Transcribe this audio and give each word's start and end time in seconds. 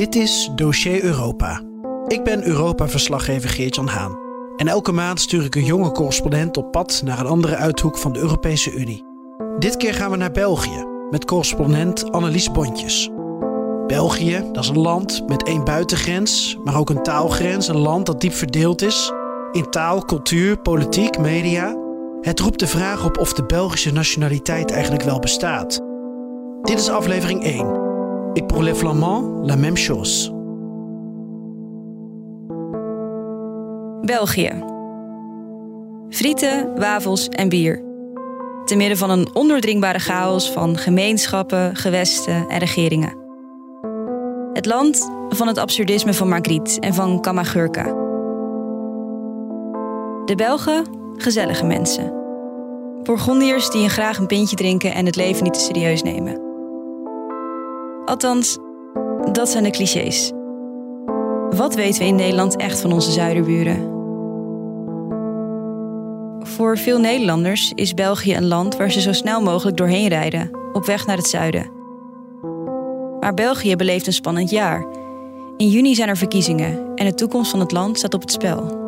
Dit 0.00 0.14
is 0.14 0.50
Dossier 0.54 1.02
Europa. 1.02 1.62
Ik 2.06 2.24
ben 2.24 2.46
Europa-verslaggever 2.46 3.48
Geert-Jan 3.48 3.88
Haan. 3.88 4.18
En 4.56 4.68
elke 4.68 4.92
maand 4.92 5.20
stuur 5.20 5.44
ik 5.44 5.54
een 5.54 5.64
jonge 5.64 5.92
correspondent 5.92 6.56
op 6.56 6.70
pad 6.70 7.00
naar 7.04 7.18
een 7.18 7.26
andere 7.26 7.56
uithoek 7.56 7.98
van 7.98 8.12
de 8.12 8.18
Europese 8.18 8.72
Unie. 8.72 9.04
Dit 9.58 9.76
keer 9.76 9.94
gaan 9.94 10.10
we 10.10 10.16
naar 10.16 10.30
België 10.30 10.84
met 11.10 11.24
correspondent 11.24 12.12
Annelies 12.12 12.50
Bontjes. 12.50 13.10
België, 13.86 14.44
dat 14.52 14.62
is 14.64 14.70
een 14.70 14.78
land 14.78 15.28
met 15.28 15.42
één 15.42 15.64
buitengrens, 15.64 16.58
maar 16.64 16.76
ook 16.76 16.90
een 16.90 17.02
taalgrens. 17.02 17.68
Een 17.68 17.78
land 17.78 18.06
dat 18.06 18.20
diep 18.20 18.32
verdeeld 18.32 18.82
is 18.82 19.12
in 19.52 19.70
taal, 19.70 20.04
cultuur, 20.04 20.58
politiek, 20.58 21.18
media. 21.18 21.76
Het 22.20 22.40
roept 22.40 22.58
de 22.58 22.66
vraag 22.66 23.04
op 23.04 23.18
of 23.18 23.32
de 23.32 23.44
Belgische 23.44 23.92
nationaliteit 23.92 24.70
eigenlijk 24.70 25.02
wel 25.02 25.18
bestaat. 25.18 25.80
Dit 26.62 26.78
is 26.78 26.88
aflevering 26.88 27.44
1. 27.44 27.89
Ik 28.32 28.46
pour 28.46 28.62
les 28.62 28.78
Flamands 28.78 29.46
la 29.46 29.56
même 29.56 29.76
chose. 29.76 30.30
België. 34.02 34.52
Frieten, 36.08 36.78
wafels 36.78 37.28
en 37.28 37.48
bier. 37.48 37.82
Te 38.64 38.76
midden 38.76 38.96
van 38.96 39.10
een 39.10 39.34
ondoordringbare 39.34 39.98
chaos 39.98 40.50
van 40.50 40.76
gemeenschappen, 40.76 41.76
gewesten 41.76 42.48
en 42.48 42.58
regeringen. 42.58 43.16
Het 44.52 44.66
land 44.66 45.10
van 45.28 45.46
het 45.46 45.58
absurdisme 45.58 46.14
van 46.14 46.28
Margriet 46.28 46.78
en 46.78 46.94
van 46.94 47.20
Kamagurka. 47.20 47.84
De 50.24 50.34
Belgen, 50.36 50.84
gezellige 51.16 51.64
mensen. 51.64 52.12
Bourgondiërs 53.02 53.70
die 53.70 53.82
een 53.82 53.90
graag 53.90 54.18
een 54.18 54.26
pintje 54.26 54.56
drinken 54.56 54.94
en 54.94 55.06
het 55.06 55.16
leven 55.16 55.44
niet 55.44 55.54
te 55.54 55.60
serieus 55.60 56.02
nemen. 56.02 56.49
Althans, 58.10 58.58
dat 59.32 59.48
zijn 59.48 59.64
de 59.64 59.70
clichés. 59.70 60.32
Wat 61.50 61.74
weten 61.74 62.00
we 62.00 62.06
in 62.06 62.14
Nederland 62.14 62.56
echt 62.56 62.80
van 62.80 62.92
onze 62.92 63.10
zuiderburen? 63.10 63.88
Voor 66.40 66.78
veel 66.78 66.98
Nederlanders 66.98 67.72
is 67.74 67.94
België 67.94 68.34
een 68.34 68.46
land 68.46 68.76
waar 68.76 68.90
ze 68.90 69.00
zo 69.00 69.12
snel 69.12 69.40
mogelijk 69.40 69.76
doorheen 69.76 70.08
rijden, 70.08 70.50
op 70.72 70.86
weg 70.86 71.06
naar 71.06 71.16
het 71.16 71.26
zuiden. 71.26 71.70
Maar 73.20 73.34
België 73.34 73.76
beleeft 73.76 74.06
een 74.06 74.12
spannend 74.12 74.50
jaar. 74.50 74.86
In 75.56 75.68
juni 75.68 75.94
zijn 75.94 76.08
er 76.08 76.16
verkiezingen 76.16 76.94
en 76.94 77.06
de 77.06 77.14
toekomst 77.14 77.50
van 77.50 77.60
het 77.60 77.72
land 77.72 77.98
staat 77.98 78.14
op 78.14 78.20
het 78.20 78.32
spel. 78.32 78.78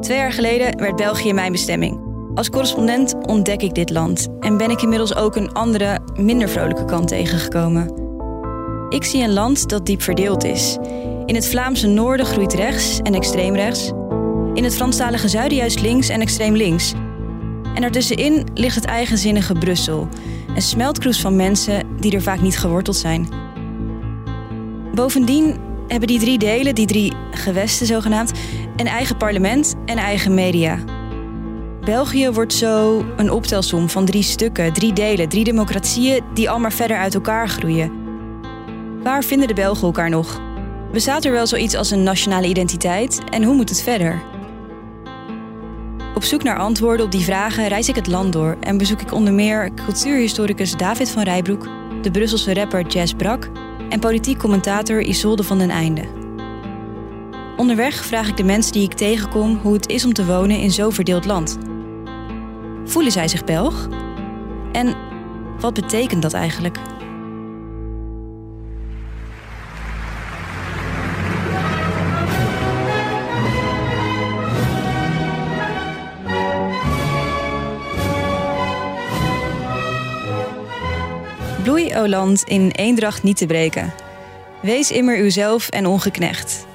Twee 0.00 0.18
jaar 0.18 0.32
geleden 0.32 0.78
werd 0.78 0.96
België 0.96 1.32
mijn 1.32 1.52
bestemming. 1.52 2.05
Als 2.36 2.50
correspondent 2.50 3.14
ontdek 3.26 3.62
ik 3.62 3.74
dit 3.74 3.90
land 3.90 4.28
en 4.40 4.56
ben 4.56 4.70
ik 4.70 4.82
inmiddels 4.82 5.14
ook 5.14 5.36
een 5.36 5.52
andere, 5.52 5.98
minder 6.16 6.48
vrolijke 6.48 6.84
kant 6.84 7.08
tegengekomen. 7.08 7.94
Ik 8.88 9.04
zie 9.04 9.22
een 9.22 9.32
land 9.32 9.68
dat 9.68 9.86
diep 9.86 10.02
verdeeld 10.02 10.44
is. 10.44 10.76
In 11.26 11.34
het 11.34 11.48
Vlaamse 11.48 11.86
noorden 11.86 12.26
groeit 12.26 12.52
rechts 12.52 13.00
en 13.02 13.14
extreem 13.14 13.54
rechts. 13.54 13.92
In 14.54 14.64
het 14.64 14.74
Franstalige 14.74 15.28
zuiden 15.28 15.58
juist 15.58 15.80
links 15.80 16.08
en 16.08 16.20
extreem 16.20 16.56
links. 16.56 16.92
En 17.74 17.82
ertussenin 17.82 18.46
ligt 18.54 18.74
het 18.74 18.84
eigenzinnige 18.84 19.52
Brussel, 19.52 20.08
een 20.54 20.62
smeltkroes 20.62 21.20
van 21.20 21.36
mensen 21.36 21.82
die 22.00 22.14
er 22.14 22.22
vaak 22.22 22.40
niet 22.40 22.58
geworteld 22.58 22.96
zijn. 22.96 23.28
Bovendien 24.94 25.56
hebben 25.88 26.08
die 26.08 26.18
drie 26.18 26.38
delen, 26.38 26.74
die 26.74 26.86
drie 26.86 27.12
gewesten 27.30 27.86
zogenaamd, 27.86 28.32
een 28.76 28.86
eigen 28.86 29.16
parlement 29.16 29.74
en 29.84 29.96
eigen 29.96 30.34
media. 30.34 30.78
België 31.86 32.30
wordt 32.30 32.52
zo 32.52 33.04
een 33.16 33.30
optelsom 33.30 33.88
van 33.88 34.04
drie 34.04 34.22
stukken, 34.22 34.72
drie 34.72 34.92
delen, 34.92 35.28
drie 35.28 35.44
democratieën 35.44 36.24
die 36.34 36.50
al 36.50 36.58
maar 36.58 36.72
verder 36.72 36.96
uit 36.96 37.14
elkaar 37.14 37.48
groeien. 37.48 37.92
Waar 39.02 39.24
vinden 39.24 39.48
de 39.48 39.54
Belgen 39.54 39.86
elkaar 39.86 40.10
nog? 40.10 40.40
Bestaat 40.92 41.24
er 41.24 41.32
wel 41.32 41.46
zoiets 41.46 41.74
als 41.74 41.90
een 41.90 42.02
nationale 42.02 42.46
identiteit 42.46 43.20
en 43.30 43.42
hoe 43.42 43.54
moet 43.54 43.68
het 43.68 43.82
verder? 43.82 44.22
Op 46.14 46.24
zoek 46.24 46.42
naar 46.42 46.58
antwoorden 46.58 47.06
op 47.06 47.12
die 47.12 47.24
vragen 47.24 47.68
reis 47.68 47.88
ik 47.88 47.94
het 47.94 48.06
land 48.06 48.32
door 48.32 48.56
en 48.60 48.78
bezoek 48.78 49.00
ik 49.00 49.12
onder 49.12 49.32
meer 49.32 49.74
cultuurhistoricus 49.74 50.76
David 50.76 51.10
van 51.10 51.22
Rijbroek, 51.22 51.68
de 52.02 52.10
Brusselse 52.10 52.54
rapper 52.54 52.86
Jazz 52.86 53.12
Brak 53.12 53.50
en 53.88 54.00
politiek 54.00 54.38
commentator 54.38 55.00
Isolde 55.00 55.42
van 55.42 55.58
den 55.58 55.70
Einde. 55.70 56.04
Onderweg 57.56 58.04
vraag 58.04 58.28
ik 58.28 58.36
de 58.36 58.44
mensen 58.44 58.72
die 58.72 58.82
ik 58.82 58.94
tegenkom 58.94 59.58
hoe 59.62 59.74
het 59.74 59.88
is 59.88 60.04
om 60.04 60.12
te 60.12 60.26
wonen 60.26 60.58
in 60.58 60.70
zo'n 60.70 60.92
verdeeld 60.92 61.24
land. 61.24 61.58
Voelen 62.86 63.12
zij 63.12 63.28
zich 63.28 63.44
Belg? 63.44 63.88
En 64.72 64.96
wat 65.60 65.74
betekent 65.74 66.22
dat 66.22 66.32
eigenlijk? 66.32 66.78
Bloei, 81.62 81.96
o 81.96 82.08
land, 82.08 82.42
in 82.42 82.70
eendracht 82.70 83.22
niet 83.22 83.36
te 83.36 83.46
breken. 83.46 83.92
Wees 84.62 84.90
immer 84.90 85.18
uzelf 85.18 85.68
en 85.68 85.86
ongeknecht. 85.86 86.66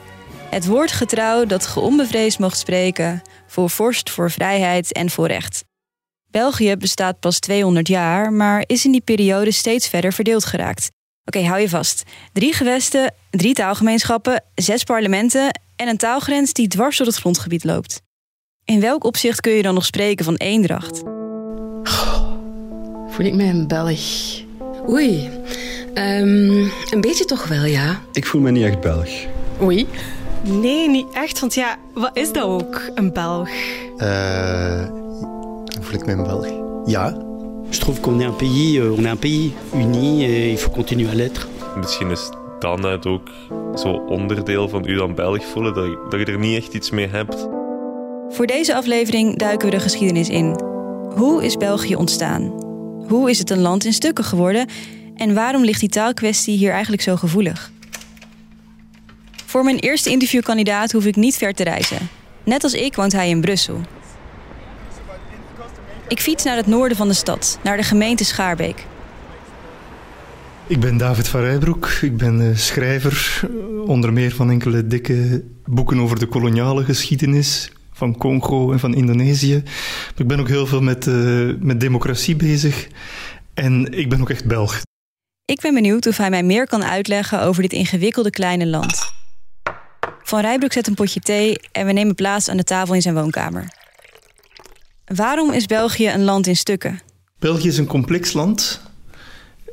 Het 0.50 0.66
woord 0.66 0.92
getrouw 0.92 1.46
dat 1.46 1.66
ge 1.66 1.80
onbevreesd 1.80 2.40
mocht 2.40 2.58
spreken, 2.58 3.22
voor 3.48 3.70
vorst, 3.70 4.10
voor 4.10 4.32
vrijheid 4.32 4.94
en 4.94 5.10
voor 5.10 5.28
recht. 5.28 5.70
België 6.32 6.76
bestaat 6.76 7.20
pas 7.20 7.40
200 7.40 7.88
jaar, 7.88 8.34
maar 8.34 8.64
is 8.66 8.86
in 8.86 8.92
die 8.92 9.02
periode 9.02 9.52
steeds 9.52 9.88
verder 9.88 10.14
verdeeld 10.14 10.46
geraakt. 10.46 10.90
Oké, 11.26 11.40
hou 11.40 11.62
je 11.62 11.70
vast. 11.70 12.04
Drie 12.34 12.54
gewesten, 12.54 13.14
drie 13.30 13.54
taalgemeenschappen, 13.54 14.44
zes 14.56 14.84
parlementen 14.84 15.62
en 15.76 15.88
een 15.88 15.98
taalgrens 15.98 16.54
die 16.54 16.68
dwars 16.68 16.98
door 16.98 17.08
het 17.08 17.16
grondgebied 17.16 17.64
loopt. 17.64 18.02
In 18.66 18.80
welk 18.80 19.04
opzicht 19.04 19.42
kun 19.42 19.52
je 19.52 19.62
dan 19.62 19.74
nog 19.74 19.86
spreken 19.86 20.26
van 20.26 20.36
eendracht? 20.36 21.02
Voel 23.08 23.26
ik 23.26 23.34
mij 23.34 23.50
een 23.50 23.68
Belg? 23.68 24.00
Oei, 24.90 25.30
ehm, 25.94 26.68
een 26.90 27.02
beetje 27.02 27.26
toch 27.26 27.48
wel, 27.48 27.64
ja. 27.64 28.02
Ik 28.14 28.26
voel 28.26 28.42
me 28.42 28.52
niet 28.52 28.64
echt 28.64 28.80
Belg. 28.82 29.10
Oei. 29.62 29.88
Nee, 30.44 30.90
niet 30.90 31.08
echt. 31.14 31.40
Want 31.40 31.54
ja, 31.54 31.78
wat 31.94 32.18
is 32.18 32.32
dat 32.32 32.44
ook, 32.44 32.92
een 32.96 33.14
Belg? 33.14 33.50
Eh, 33.98 34.90
ik 35.94 36.06
me 36.06 36.12
een 36.12 36.24
Belg? 36.24 36.48
Ja. 36.86 37.18
Je 37.70 37.80
trouve 37.80 38.00
qu'on 38.00 38.20
est 38.20 38.28
un 38.28 38.36
pays, 38.36 38.78
euh, 38.78 38.98
on 38.98 39.06
est 39.06 39.10
un 39.10 39.16
pays 39.16 39.54
uni 39.74 40.24
et 40.26 40.52
il 40.52 40.58
faut 40.58 40.74
continuer 40.74 41.10
à 41.10 41.14
l'être. 41.14 41.48
Misschien 41.78 42.12
is 42.12 42.30
dan 42.60 42.86
het 42.86 43.06
ook 43.06 43.30
zo 43.76 43.88
onderdeel 43.90 44.70
van 44.70 44.88
u 44.88 44.96
dan 44.96 45.16
Belg 45.16 45.46
voelen, 45.46 45.74
dat 45.74 45.86
je, 45.86 46.08
dat 46.10 46.20
je 46.20 46.26
er 46.26 46.40
niet 46.40 46.58
echt 46.58 46.74
iets 46.74 46.90
mee 46.90 47.08
hebt. 47.08 47.48
Voor 48.30 48.48
deze 48.48 48.76
aflevering 48.76 49.38
duiken 49.38 49.70
we 49.70 49.76
de 49.76 49.82
geschiedenis 49.82 50.30
in. 50.30 50.60
Hoe 51.16 51.44
is 51.44 51.58
België 51.58 51.96
ontstaan? 51.96 52.42
Hoe 53.08 53.30
is 53.30 53.40
het 53.40 53.50
een 53.50 53.62
land 53.62 53.86
in 53.86 53.94
stukken 53.94 54.24
geworden? 54.24 54.68
En 55.16 55.34
waarom 55.34 55.64
ligt 55.64 55.80
die 55.80 55.90
taalkwestie 55.90 56.58
hier 56.58 56.72
eigenlijk 56.72 57.02
zo 57.02 57.16
gevoelig? 57.16 57.72
Voor 59.46 59.64
mijn 59.64 59.80
eerste 59.80 60.10
interviewkandidaat 60.10 60.92
hoef 60.92 61.06
ik 61.06 61.16
niet 61.16 61.36
ver 61.36 61.54
te 61.54 61.64
reizen. 61.64 62.10
Net 62.44 62.64
als 62.64 62.74
ik 62.74 62.96
woont 62.96 63.12
hij 63.12 63.30
in 63.30 63.42
Brussel. 63.42 63.82
Ik 66.12 66.22
fiets 66.22 66.44
naar 66.44 66.56
het 66.56 66.68
noorden 66.68 66.98
van 66.98 67.08
de 67.08 67.14
stad, 67.14 67.60
naar 67.64 67.78
de 67.78 67.84
gemeente 67.84 68.26
Schaarbeek. 68.26 68.86
Ik 70.68 70.80
ben 70.80 70.98
David 70.98 71.28
van 71.28 71.42
Rijbroek. 71.42 71.88
Ik 71.88 72.18
ben 72.18 72.50
eh, 72.50 72.58
schrijver, 72.58 73.42
eh, 73.44 73.90
onder 73.90 74.14
meer 74.14 74.32
van 74.32 74.50
enkele 74.50 74.88
dikke 74.88 75.44
boeken 75.66 76.00
over 76.00 76.20
de 76.20 76.26
koloniale 76.26 76.84
geschiedenis 76.84 77.72
van 77.92 78.18
Congo 78.18 78.72
en 78.72 78.80
van 78.80 78.94
Indonesië. 78.94 79.62
Maar 79.64 80.14
ik 80.16 80.28
ben 80.28 80.40
ook 80.40 80.48
heel 80.48 80.68
veel 80.68 80.82
met, 80.82 81.06
uh, 81.06 81.56
met 81.60 81.80
democratie 81.80 82.36
bezig. 82.36 82.88
En 83.54 83.98
ik 83.98 84.10
ben 84.10 84.22
ook 84.22 84.30
echt 84.30 84.46
Belg. 84.46 84.82
Ik 85.46 85.62
ben 85.62 85.74
benieuwd 85.74 86.08
of 86.08 86.18
hij 86.18 86.30
mij 86.30 86.44
meer 86.44 86.68
kan 86.68 86.84
uitleggen 86.84 87.42
over 87.42 87.62
dit 87.62 87.74
ingewikkelde 87.74 88.30
kleine 88.30 88.68
land. 88.68 89.14
Van 90.24 90.40
Rijbroek 90.42 90.74
zet 90.74 90.88
een 90.88 90.94
potje 90.94 91.20
thee 91.20 91.58
en 91.72 91.86
we 91.86 91.92
nemen 91.92 92.16
plaats 92.16 92.50
aan 92.50 92.58
de 92.58 92.64
tafel 92.64 92.96
in 92.96 93.02
zijn 93.02 93.16
woonkamer. 93.16 93.80
Waarom 95.16 95.52
is 95.52 95.66
België 95.66 96.08
een 96.08 96.24
land 96.24 96.48
in 96.48 96.56
stukken? 96.56 97.00
België 97.40 97.68
is 97.68 97.78
een 97.78 97.86
complex 97.86 98.34
land. 98.34 98.82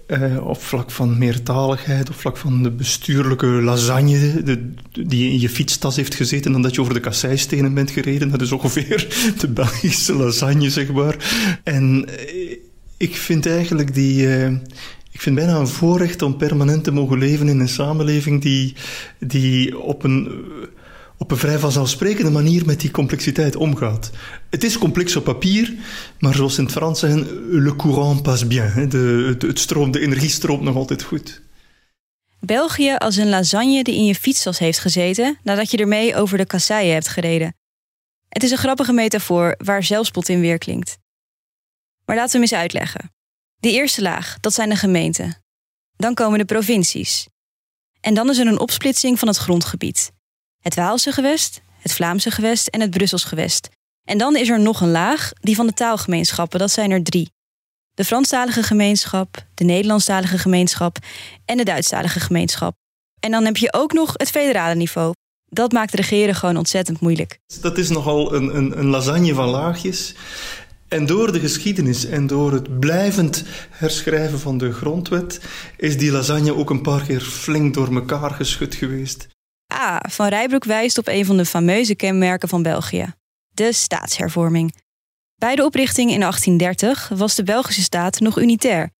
Uh, 0.06 0.46
op 0.46 0.62
vlak 0.62 0.90
van 0.90 1.19
meertaligheid, 1.19 2.08
op 2.08 2.14
vlak 2.14 2.37
van 2.37 2.62
de 2.62 2.70
bestuurlijke 2.70 3.46
lasagne 3.46 4.43
de, 4.43 4.75
die 4.93 5.31
in 5.31 5.40
je 5.40 5.49
fietstas 5.49 5.96
heeft 5.96 6.14
gezeten 6.14 6.55
en 6.55 6.62
dat 6.62 6.75
je 6.75 6.81
over 6.81 6.94
de 6.94 7.00
kasseistenen 7.00 7.75
bent 7.75 7.90
gereden. 7.90 8.31
Dat 8.31 8.40
is 8.40 8.52
ongeveer 8.52 9.06
de 9.40 9.49
Belgische 9.49 10.14
lasagne, 10.14 10.70
zeg 10.70 10.93
maar. 10.93 11.17
En 11.64 12.08
uh, 12.08 12.56
ik 12.96 13.17
vind 13.17 13.46
eigenlijk 13.46 13.94
die... 13.94 14.23
Uh, 14.23 14.50
ik 15.11 15.25
vind 15.25 15.37
bijna 15.37 15.56
een 15.56 15.69
voorrecht 15.69 16.23
om 16.23 16.37
permanent 16.37 16.85
te 16.85 16.90
mogen 16.90 17.19
leven 17.19 17.49
in 17.49 17.61
een 17.61 17.69
samenleving 17.69 18.43
die, 18.43 18.75
die 19.19 19.79
op 19.79 20.05
een 20.05 20.31
op 21.19 21.31
een 21.31 21.37
vrij 21.37 21.59
vanzelfsprekende 21.59 22.31
manier 22.31 22.67
met 22.67 22.81
die 22.81 22.91
complexiteit 22.91 23.56
omgaat. 23.56 24.11
Het 24.50 24.65
is 24.65 24.79
complex 24.79 25.17
op 25.17 25.25
papier, 25.25 25.75
maar 26.19 26.35
zoals 26.35 26.59
in 26.59 26.65
het 26.65 26.73
Frans 26.73 27.00
zeggen, 27.00 27.26
le 27.50 27.76
courant 27.76 28.23
passe 28.23 28.47
bien. 28.47 28.88
De, 28.88 29.37
het 29.38 29.59
stroom, 29.59 29.91
de 29.91 30.00
energie 30.00 30.29
stroomt 30.29 30.62
nog 30.62 30.76
altijd 30.76 31.03
goed. 31.03 31.43
België 32.41 32.94
als 32.94 33.17
een 33.17 33.29
lasagne 33.29 33.82
die 33.82 33.94
in 33.94 34.05
je 34.05 34.15
fietstas 34.15 34.59
heeft 34.59 34.79
gezeten 34.79 35.38
nadat 35.43 35.70
je 35.70 35.76
ermee 35.76 36.17
over 36.17 36.38
de 36.38 36.47
kasseien 36.47 36.93
hebt 36.93 37.09
gereden. 37.09 37.55
Het 38.29 38.43
is 38.43 38.50
een 38.50 38.59
grappige 38.59 38.93
metafoor 38.93 39.55
waar 39.64 39.85
zelfspot 39.85 40.29
in 40.29 40.41
weer 40.41 40.59
klinkt. 40.59 40.99
Maar 42.05 42.17
laten 42.17 42.32
we 42.32 42.38
hem 42.38 42.43
eens 42.43 42.61
uitleggen. 42.61 43.12
De 43.56 43.73
eerste 43.73 44.03
laag, 44.03 44.41
dat 44.41 44.55
zijn 44.55 44.69
de 44.69 44.76
gemeenten. 44.76 45.43
Dan 45.97 46.14
komen 46.14 46.38
de 46.38 46.44
provincies. 46.44 47.29
En 48.00 48.14
dan 48.14 48.31
is 48.31 48.38
er 48.38 48.47
een 48.47 48.61
opsplitsing 48.61 49.19
van 49.19 49.29
het 49.29 49.37
grondgebied 49.37 50.11
het 50.69 50.76
Waalse 50.76 51.12
gewest, 51.12 51.61
het 51.79 51.93
Vlaamse 51.93 52.31
gewest 52.31 52.67
en 52.67 52.81
het 52.81 52.91
Brussels 52.91 53.25
gewest. 53.25 53.69
En 54.05 54.19
dan 54.19 54.37
is 54.37 54.49
er 54.49 54.61
nog 54.61 54.81
een 54.81 54.91
laag, 54.91 55.32
die 55.41 55.55
van 55.55 55.67
de 55.67 55.73
taalgemeenschappen. 55.73 56.59
Dat 56.59 56.70
zijn 56.70 56.91
er 56.91 57.03
drie. 57.03 57.31
De 57.94 58.05
Franstalige 58.05 58.62
gemeenschap, 58.62 59.47
de 59.55 59.65
Nederlandstalige 59.65 60.38
gemeenschap 60.38 60.97
en 61.44 61.56
de 61.56 61.65
Duitsstalige 61.65 62.20
gemeenschap. 62.20 62.75
En 63.20 63.31
dan 63.31 63.44
heb 63.44 63.56
je 63.56 63.73
ook 63.73 63.93
nog 63.93 64.12
het 64.17 64.31
federale 64.31 64.75
niveau. 64.75 65.12
Dat 65.47 65.73
maakt 65.73 65.94
regeren 65.94 66.35
gewoon 66.35 66.56
ontzettend 66.56 67.00
moeilijk. 67.00 67.38
Dat 67.61 67.79
is 67.79 67.88
nogal 67.88 68.35
een, 68.35 68.56
een, 68.56 68.79
een 68.79 68.87
lasagne 68.87 69.35
van 69.35 69.49
laagjes. 69.49 70.14
En 70.88 71.06
door 71.06 71.32
de 71.32 71.41
geschiedenis 71.41 72.05
en 72.05 72.26
door 72.26 72.53
het 72.53 72.81
blijvend 72.81 73.44
herschrijven 73.71 74.38
van 74.38 74.59
de 74.59 74.73
grondwet 74.73 75.41
is 75.76 75.99
die 75.99 76.11
lasagne 76.11 76.55
ook 76.55 76.71
een 76.71 76.82
paar 76.82 77.03
keer 77.03 77.21
flink 77.21 77.75
door 77.75 77.94
elkaar 77.94 78.31
geschud 78.31 78.75
geweest. 78.75 79.29
A. 79.73 80.03
Van 80.09 80.29
Rijbroek 80.29 80.65
wijst 80.65 80.99
op 80.99 81.09
een 81.09 81.25
van 81.25 81.37
de 81.37 81.44
fameuze 81.44 81.94
kenmerken 81.94 82.49
van 82.49 82.62
België: 82.62 83.15
de 83.49 83.73
staatshervorming. 83.73 84.75
Bij 85.35 85.56
de 85.56 85.65
oprichting 85.65 86.11
in 86.11 86.20
1830 86.20 87.09
was 87.19 87.35
de 87.35 87.43
Belgische 87.43 87.82
staat 87.82 88.20
nog 88.20 88.38
unitair. 88.38 88.91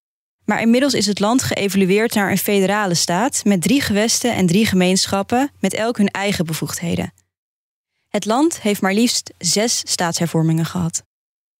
Maar 0.45 0.61
inmiddels 0.61 0.93
is 0.93 1.05
het 1.05 1.19
land 1.19 1.43
geëvolueerd 1.43 2.13
naar 2.13 2.31
een 2.31 2.37
federale 2.37 2.93
staat 2.93 3.41
met 3.45 3.61
drie 3.61 3.81
gewesten 3.81 4.35
en 4.35 4.45
drie 4.45 4.65
gemeenschappen 4.65 5.51
met 5.59 5.73
elk 5.73 5.97
hun 5.97 6.07
eigen 6.07 6.45
bevoegdheden. 6.45 7.13
Het 8.07 8.25
land 8.25 8.61
heeft 8.61 8.81
maar 8.81 8.93
liefst 8.93 9.33
zes 9.37 9.81
staatshervormingen 9.85 10.65
gehad. 10.65 11.03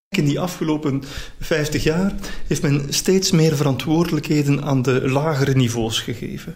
In 0.09 0.25
die 0.25 0.39
afgelopen 0.39 1.03
50 1.39 1.83
jaar 1.83 2.13
heeft 2.47 2.61
men 2.61 2.93
steeds 2.93 3.31
meer 3.31 3.55
verantwoordelijkheden 3.55 4.63
aan 4.63 4.81
de 4.81 5.09
lagere 5.09 5.53
niveaus 5.53 5.99
gegeven. 5.99 6.55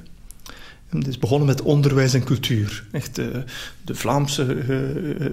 Het 0.97 1.07
is 1.07 1.19
begonnen 1.19 1.47
met 1.47 1.61
onderwijs 1.61 2.13
en 2.13 2.23
cultuur. 2.23 2.85
Echt, 2.91 3.15
de, 3.15 3.31
eh, 3.31 3.39
de, 3.81 3.95
Vlaamse, 3.95 4.41
eh, 4.41 4.67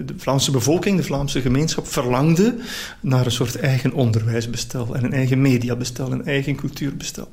de 0.07 0.15
Vlaamse 0.17 0.51
bevolking, 0.51 0.97
de 0.97 1.03
Vlaamse 1.03 1.41
gemeenschap 1.41 1.87
verlangde 1.87 2.57
naar 3.01 3.25
een 3.25 3.33
soort 3.33 3.57
eigen 3.57 3.93
onderwijsbestel 3.93 4.95
en 4.95 5.05
een 5.05 5.13
eigen 5.13 5.41
mediabestel, 5.41 6.13
een 6.13 6.25
eigen 6.25 6.57
cultuurbestel. 6.57 7.29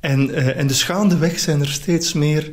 En, 0.00 0.54
en 0.56 0.66
dus 0.66 0.82
gaandeweg 0.82 1.38
zijn 1.38 1.60
er 1.60 1.68
steeds 1.68 2.12
meer 2.12 2.52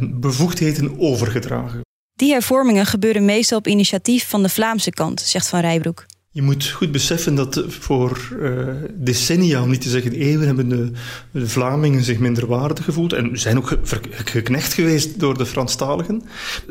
bevoegdheden 0.00 0.98
overgedragen. 0.98 1.80
Die 2.12 2.32
hervormingen 2.32 2.86
gebeuren 2.86 3.24
meestal 3.24 3.58
op 3.58 3.66
initiatief 3.66 4.28
van 4.28 4.42
de 4.42 4.48
Vlaamse 4.48 4.90
kant, 4.90 5.20
zegt 5.20 5.48
Van 5.48 5.60
Rijbroek. 5.60 6.06
Je 6.36 6.42
moet 6.42 6.68
goed 6.68 6.92
beseffen 6.92 7.34
dat 7.34 7.64
voor 7.68 8.36
uh, 8.40 8.68
decennia, 8.94 9.62
om 9.62 9.70
niet 9.70 9.80
te 9.80 9.88
zeggen 9.88 10.12
eeuwen, 10.12 10.46
hebben 10.46 10.68
de, 10.68 10.90
de 11.30 11.48
Vlamingen 11.48 12.02
zich 12.02 12.18
minder 12.18 12.46
waardig 12.46 12.84
gevoeld 12.84 13.12
en 13.12 13.38
zijn 13.38 13.56
ook 13.56 13.78
geknecht 14.08 14.72
geweest 14.72 15.20
door 15.20 15.38
de 15.38 15.46
Franstaligen. 15.46 16.22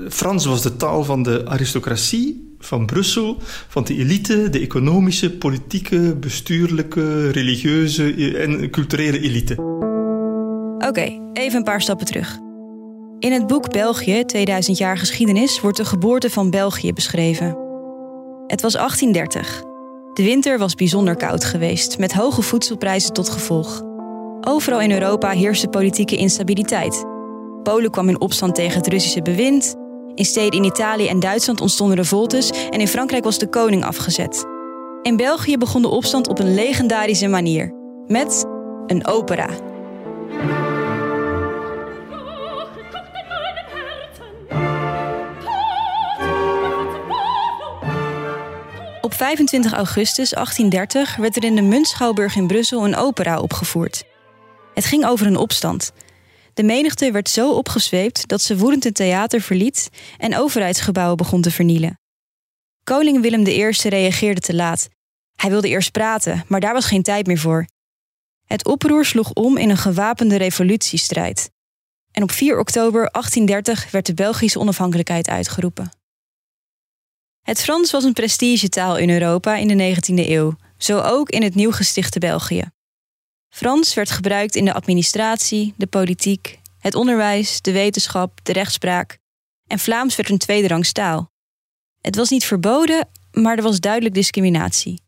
Frans 0.10 0.46
was 0.46 0.62
de 0.62 0.76
taal 0.76 1.04
van 1.04 1.24
de 1.24 1.48
aristocratie, 1.48 2.56
van 2.60 2.86
Brussel, 2.86 3.38
van 3.68 3.84
de 3.84 3.96
elite, 3.96 4.50
de 4.50 4.60
economische, 4.60 5.32
politieke, 5.32 6.16
bestuurlijke, 6.20 7.30
religieuze 7.30 8.38
en 8.38 8.70
culturele 8.70 9.20
elite. 9.20 9.54
Oké, 10.88 11.20
even 11.34 11.58
een 11.58 11.64
paar 11.64 11.82
stappen 11.82 12.06
terug. 12.06 12.38
In 13.20 13.32
het 13.32 13.48
boek 13.48 13.72
België, 13.72 14.24
2000 14.26 14.78
jaar 14.78 14.98
geschiedenis, 14.98 15.62
wordt 15.62 15.78
de 15.78 15.86
geboorte 15.86 16.30
van 16.30 16.50
België 16.50 16.94
beschreven. 16.94 17.65
Het 18.48 18.62
was 18.62 18.74
1830. 18.74 19.64
De 20.14 20.24
winter 20.24 20.58
was 20.58 20.76
bijzonder 20.76 21.16
koud 21.16 21.44
geweest, 21.44 21.98
met 21.98 22.14
hoge 22.14 22.42
voedselprijzen 22.42 23.14
tot 23.14 23.30
gevolg. 23.30 23.82
Overal 24.42 24.82
in 24.82 24.92
Europa 24.92 25.30
heerste 25.30 25.68
politieke 25.68 26.16
instabiliteit. 26.16 27.06
Polen 27.64 27.92
kwam 27.92 28.10
in 28.10 28.22
opstand 28.22 28.56
tegen 28.56 28.78
het 28.78 28.88
Russische 28.88 29.22
bewind. 29.22 29.76
In 30.16 30.26
steden 30.26 30.60
in 30.60 30.64
Italië 30.64 31.08
en 31.08 31.20
Duitsland 31.20 31.62
ontstonden 31.62 31.98
revoltes 31.98 32.50
en 32.70 32.80
in 32.80 32.88
Frankrijk 32.88 33.24
was 33.24 33.38
de 33.38 33.50
koning 33.50 33.86
afgezet. 33.86 34.46
In 35.02 35.18
België 35.18 35.58
begon 35.58 35.82
de 35.82 35.88
opstand 35.88 36.28
op 36.28 36.40
een 36.40 36.54
legendarische 36.54 37.28
manier: 37.28 37.74
met 38.08 38.46
een 38.86 39.08
opera. 39.08 39.50
Op 49.06 49.13
25 49.13 49.74
augustus 49.74 50.30
1830 50.30 51.16
werd 51.16 51.36
er 51.36 51.44
in 51.44 51.56
de 51.56 51.62
Muntschouwburg 51.62 52.36
in 52.36 52.48
Brussel 52.48 52.86
een 52.86 52.96
opera 52.96 53.40
opgevoerd. 53.40 54.04
Het 54.74 54.86
ging 54.86 55.06
over 55.06 55.28
een 55.28 55.38
opstand. 55.38 55.92
De 56.54 56.63
menigte 56.63 57.12
werd 57.12 57.30
zo 57.30 57.52
opgezweept 57.52 58.28
dat 58.28 58.42
ze 58.42 58.57
woedend 58.57 58.84
het 58.84 58.96
theater 58.96 59.42
verliet 59.42 59.90
en 60.18 60.38
overheidsgebouwen 60.38 61.18
begon 61.18 61.42
te 61.42 61.52
vernielen. 61.52 62.00
Koning 62.84 63.22
Willem 63.22 63.48
I 63.48 63.72
reageerde 63.90 64.42
te 64.42 64.56
laat. 64.56 64.88
Hij 65.36 65.50
wilde 65.50 65.68
eerst 65.68 65.92
praten, 65.92 66.44
maar 66.48 66.60
daar 66.60 66.74
was 66.74 66.86
geen 66.86 67.04
tijd 67.04 67.28
meer 67.28 67.40
voor. 67.40 67.68
Het 68.46 68.66
oproer 68.66 69.06
sloeg 69.06 69.34
om 69.34 69.58
in 69.58 69.69
een 69.69 69.78
gewapende 69.78 70.36
revolutiestrijd. 70.36 71.50
En 72.12 72.24
op 72.24 72.32
4 72.32 72.60
oktober 72.60 73.10
1830 73.12 73.91
werd 73.91 74.06
de 74.06 74.13
Belgische 74.13 74.60
onafhankelijkheid 74.60 75.30
uitgeroepen. 75.30 75.91
Het 77.46 77.62
Frans 77.62 77.92
was 77.92 78.04
een 78.04 78.14
prestigetaal 78.14 78.98
in 78.98 79.10
Europa 79.10 79.56
in 79.56 79.68
de 79.68 79.96
19e 79.96 80.30
eeuw, 80.30 80.56
zo 80.78 81.00
ook 81.00 81.30
in 81.30 81.44
het 81.44 81.56
nieuw 81.56 81.72
gestichte 81.72 82.20
België. 82.20 82.64
Frans 83.50 83.94
werd 83.94 84.12
gebruikt 84.12 84.56
in 84.56 84.66
de 84.66 84.74
administratie, 84.74 85.74
de 85.78 85.88
politiek, 85.88 86.60
het 86.80 86.96
onderwijs, 86.96 87.62
de 87.62 87.72
wetenschap, 87.72 88.40
de 88.44 88.54
rechtspraak. 88.54 89.18
En 89.68 89.80
Vlaams 89.80 90.16
werd 90.16 90.30
een 90.30 90.38
tweederangs 90.38 90.92
taal. 90.92 91.32
Het 92.02 92.16
was 92.16 92.30
niet 92.30 92.46
verboden, 92.46 93.08
maar 93.32 93.58
er 93.58 93.64
was 93.64 93.80
duidelijk 93.80 94.16
discriminatie. 94.16 95.02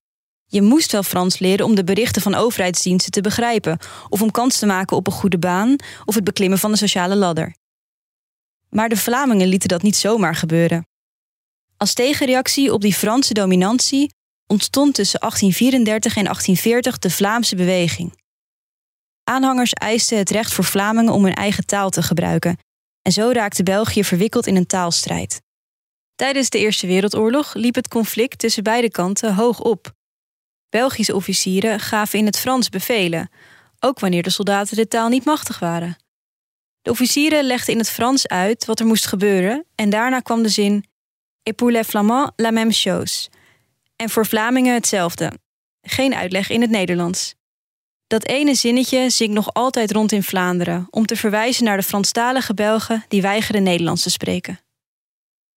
Je 0.46 0.62
moest 0.62 0.91
wel 0.91 1.03
Frans 1.03 1.39
leren 1.39 1.65
om 1.65 1.75
de 1.75 1.84
berichten 1.84 2.22
van 2.22 2.36
overheidsdiensten 2.36 3.12
te 3.12 3.22
begrijpen, 3.22 3.79
of 4.10 4.22
om 4.22 4.32
kans 4.32 4.60
te 4.60 4.65
maken 4.65 4.98
op 4.98 5.08
een 5.08 5.13
goede 5.13 5.39
baan 5.39 5.75
of 6.06 6.15
het 6.15 6.24
beklimmen 6.24 6.60
van 6.60 6.72
de 6.72 6.77
sociale 6.77 7.15
ladder. 7.15 7.56
Maar 8.70 8.89
de 8.89 8.98
Vlamingen 8.98 9.48
lieten 9.48 9.70
dat 9.70 9.82
niet 9.82 9.96
zomaar 9.96 10.36
gebeuren. 10.36 10.86
Als 11.77 11.93
tegenreactie 11.93 12.74
op 12.74 12.81
die 12.81 12.93
Franse 12.93 13.34
dominantie 13.34 14.13
ontstond 14.48 14.93
tussen 14.93 15.19
1834 15.19 16.15
en 16.15 16.24
1840 16.24 16.98
de 16.98 17.10
Vlaamse 17.10 17.55
beweging. 17.55 18.13
Aanhangers 19.24 19.74
eisten 19.74 20.17
het 20.17 20.29
recht 20.29 20.53
voor 20.53 20.63
Vlamingen 20.63 21.13
om 21.13 21.24
hun 21.24 21.34
eigen 21.34 21.65
taal 21.65 21.89
te 21.89 22.03
gebruiken, 22.03 22.57
en 23.01 23.12
zo 23.12 23.31
raakte 23.31 23.63
België 23.63 24.03
verwikkeld 24.03 24.48
in 24.48 24.55
een 24.55 24.67
taalstrijd. 24.67 25.41
Tijdens 26.15 26.50
de 26.50 26.57
Eerste 26.57 26.88
Wereldoorlog 26.88 27.53
liep 27.53 27.75
het 27.75 27.88
conflict 27.88 28.39
tussen 28.39 28.63
beide 28.63 28.89
kanten 28.89 29.36
hoog 29.36 29.60
op. 29.60 29.91
Belgische 30.69 31.15
officieren 31.15 31.79
gaven 31.79 32.19
in 32.19 32.25
het 32.25 32.38
Frans 32.38 32.69
bevelen, 32.69 33.29
ook 33.79 34.00
wanneer 34.00 34.24
de 34.24 34.29
soldaten 34.29 34.75
de 34.75 34.88
taal 34.88 35.10
niet 35.10 35.25
machtig 35.25 35.60
waren. 35.60 35.98
De 36.81 36.89
officieren 36.91 37.43
legden 37.43 37.74
in 37.74 37.79
het 37.79 37.89
Frans 37.89 38.27
uit 38.27 38.65
wat 38.65 38.79
er 38.79 38.86
moest 38.86 39.05
gebeuren 39.05 39.65
en 39.75 39.89
daarna 39.89 40.19
kwam 40.19 40.43
de 40.43 40.50
zin 40.50 40.86
Et 41.48 41.56
pour 41.56 41.72
les 41.72 41.88
Flamands, 41.88 42.32
la 42.36 42.51
même 42.51 42.74
chose. 42.74 43.30
En 43.96 44.10
voor 44.10 44.25
Vlamingen 44.25 44.74
hetzelfde. 44.74 45.32
Geen 45.82 46.16
uitleg 46.16 46.50
in 46.50 46.62
het 46.62 46.70
Nederlands. 46.70 47.36
Dat 48.08 48.25
ene 48.25 48.56
zinnetje 48.56 49.10
zingt 49.10 49.34
nog 49.34 49.54
altijd 49.54 49.92
rond 49.92 50.12
in 50.12 50.24
Vlaanderen 50.24 50.88
om 50.89 51.06
te 51.06 51.16
verwijzen 51.16 51.63
naar 51.63 51.77
de 51.77 51.84
Franstalige 51.84 52.54
Belgen 52.54 53.06
die 53.08 53.22
weigeren 53.22 53.63
Nederlands 53.63 54.04
te 54.04 54.10
spreken. 54.10 54.60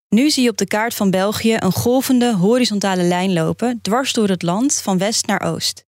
Nu 0.08 0.30
zie 0.30 0.42
je 0.42 0.50
op 0.50 0.56
de 0.56 0.66
kaart 0.66 0.94
van 0.94 1.10
België 1.10 1.56
een 1.58 1.72
golvende 1.72 2.34
horizontale 2.34 3.02
lijn 3.02 3.32
lopen 3.32 3.78
dwars 3.82 4.12
door 4.12 4.28
het 4.28 4.42
land 4.42 4.74
van 4.74 4.98
west 4.98 5.26
naar 5.26 5.42
oost. 5.42 5.84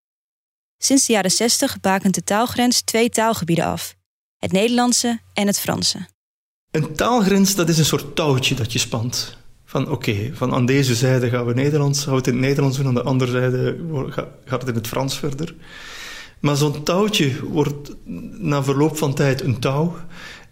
Sinds 0.79 1.07
de 1.07 1.13
jaren 1.13 1.31
60 1.31 1.81
bakent 1.81 2.15
de 2.15 2.25
taalgrens 2.25 2.81
twee 2.81 3.09
taalgebieden 3.09 3.65
af: 3.65 3.95
het 4.39 4.53
Nederlandse 4.53 5.21
en 5.33 5.47
het 5.47 5.61
Franse. 5.61 6.07
Een 6.71 6.95
taalgrens, 6.95 7.55
dat 7.55 7.69
is 7.69 7.79
een 7.79 7.85
soort 7.85 8.17
touwtje 8.17 8.55
dat 8.55 8.73
je 8.73 8.79
spant. 8.79 9.41
Van 9.73 9.91
oké, 9.91 10.31
van 10.33 10.55
aan 10.55 10.67
deze 10.67 10.95
zijde 10.95 11.29
gaan 11.29 11.45
we 11.45 11.55
Nederlands, 11.55 12.05
gaan 12.05 12.15
het 12.15 12.27
in 12.27 12.33
het 12.33 12.43
Nederlands 12.43 12.77
doen, 12.77 12.87
aan 12.87 12.95
de 12.95 13.03
andere 13.03 13.31
zijde 13.31 13.77
gaat 14.45 14.61
het 14.61 14.69
in 14.69 14.75
het 14.75 14.87
Frans 14.87 15.19
verder. 15.19 15.55
Maar 16.41 16.57
zo'n 16.57 16.83
touwtje 16.83 17.31
wordt 17.49 17.95
na 18.39 18.63
verloop 18.63 18.97
van 18.97 19.15
tijd 19.15 19.43
een 19.43 19.59
touw. 19.59 19.97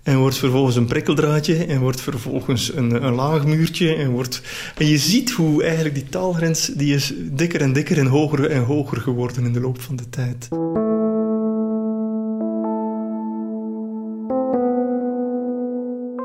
En 0.02 0.18
wordt 0.18 0.38
vervolgens 0.38 0.76
een 0.76 0.86
prikkeldraadje 0.86 1.64
en 1.64 1.80
wordt 1.80 2.00
vervolgens 2.00 2.74
een, 2.74 3.04
een 3.04 3.14
laag 3.14 3.46
muurtje. 3.46 3.94
En, 3.94 4.10
wordt, 4.10 4.42
en 4.76 4.86
je 4.86 4.98
ziet 4.98 5.30
hoe 5.30 5.62
eigenlijk 5.62 5.94
die 5.94 6.08
taalgrens 6.08 6.66
die 6.66 6.94
is 6.94 7.12
dikker 7.16 7.60
en 7.60 7.72
dikker 7.72 7.98
en 7.98 8.06
hoger 8.06 8.50
en 8.50 8.64
hoger 8.64 9.00
geworden 9.00 9.44
in 9.44 9.52
de 9.52 9.60
loop 9.60 9.80
van 9.80 9.96
de 9.96 10.08
tijd. 10.08 10.48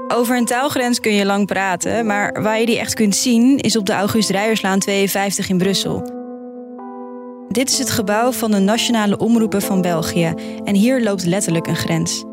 Over 0.08 0.38
een 0.38 0.46
taalgrens 0.46 1.00
kun 1.00 1.14
je 1.14 1.26
lang 1.26 1.46
praten, 1.46 2.06
maar 2.06 2.42
waar 2.42 2.60
je 2.60 2.66
die 2.66 2.80
echt 2.80 2.94
kunt 2.94 3.16
zien 3.16 3.58
is 3.58 3.78
op 3.78 3.86
de 3.86 3.94
August 3.94 4.30
Rijerslaan 4.30 4.80
52 4.80 5.50
in 5.50 5.58
Brussel. 5.58 6.14
Dit 7.50 7.70
is 7.70 7.78
het 7.78 7.90
gebouw 7.90 8.32
van 8.32 8.52
de 8.52 8.60
Nationale 8.60 9.18
Omroepen 9.18 9.62
van 9.62 9.82
België 9.82 10.34
en 10.64 10.76
hier 10.76 11.04
loopt 11.04 11.26
letterlijk 11.26 11.68
een 11.68 11.76
grens. 11.76 12.24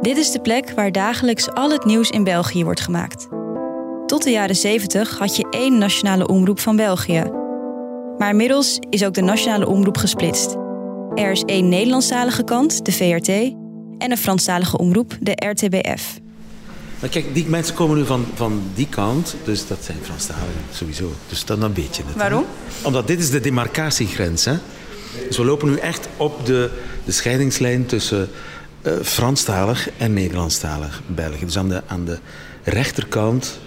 Dit 0.00 0.16
is 0.16 0.30
de 0.30 0.40
plek 0.40 0.70
waar 0.70 0.92
dagelijks 0.92 1.50
al 1.50 1.70
het 1.70 1.84
nieuws 1.84 2.10
in 2.10 2.24
België 2.24 2.64
wordt 2.64 2.80
gemaakt. 2.80 3.28
Tot 4.06 4.22
de 4.22 4.30
jaren 4.30 4.56
70 4.56 5.18
had 5.18 5.36
je 5.36 5.46
één 5.50 5.78
nationale 5.78 6.26
omroep 6.26 6.60
van 6.60 6.76
België. 6.76 7.22
Maar 8.18 8.30
inmiddels 8.30 8.78
is 8.90 9.04
ook 9.04 9.14
de 9.14 9.22
nationale 9.22 9.68
omroep 9.68 9.96
gesplitst. 9.96 10.56
Er 11.14 11.30
is 11.30 11.42
één 11.42 11.68
Nederlandstalige 11.68 12.44
kant, 12.44 12.84
de 12.84 12.92
VRT, 12.92 13.28
en 13.98 14.10
een 14.10 14.18
Franstalige 14.18 14.78
omroep, 14.78 15.16
de 15.20 15.32
RTBF. 15.48 16.21
Maar 17.02 17.10
kijk, 17.10 17.34
die 17.34 17.46
mensen 17.46 17.74
komen 17.74 17.96
nu 17.96 18.04
van, 18.04 18.26
van 18.34 18.62
die 18.74 18.88
kant, 18.88 19.36
dus 19.44 19.66
dat 19.66 19.78
zijn 19.84 19.98
Franstaligen 20.02 20.62
sowieso. 20.72 21.12
Dus 21.28 21.44
dan, 21.44 21.60
dan 21.60 21.74
weet 21.74 21.96
je 21.96 22.02
het. 22.06 22.16
Waarom? 22.16 22.44
Omdat 22.82 23.06
dit 23.06 23.18
is 23.20 23.30
de 23.30 23.40
demarcatiegrens. 23.40 24.44
Hè? 24.44 24.54
Dus 25.26 25.36
we 25.36 25.44
lopen 25.44 25.70
nu 25.70 25.76
echt 25.76 26.08
op 26.16 26.46
de, 26.46 26.70
de 27.04 27.12
scheidingslijn 27.12 27.86
tussen 27.86 28.28
uh, 28.82 28.92
Franstalig 29.02 29.90
en 29.98 30.12
Nederlandstalig 30.12 31.02
België. 31.06 31.44
Dus 31.44 31.58
aan 31.58 31.68
de, 31.68 31.82
aan 31.86 32.04
de 32.04 32.18
rechterkant 32.62 33.58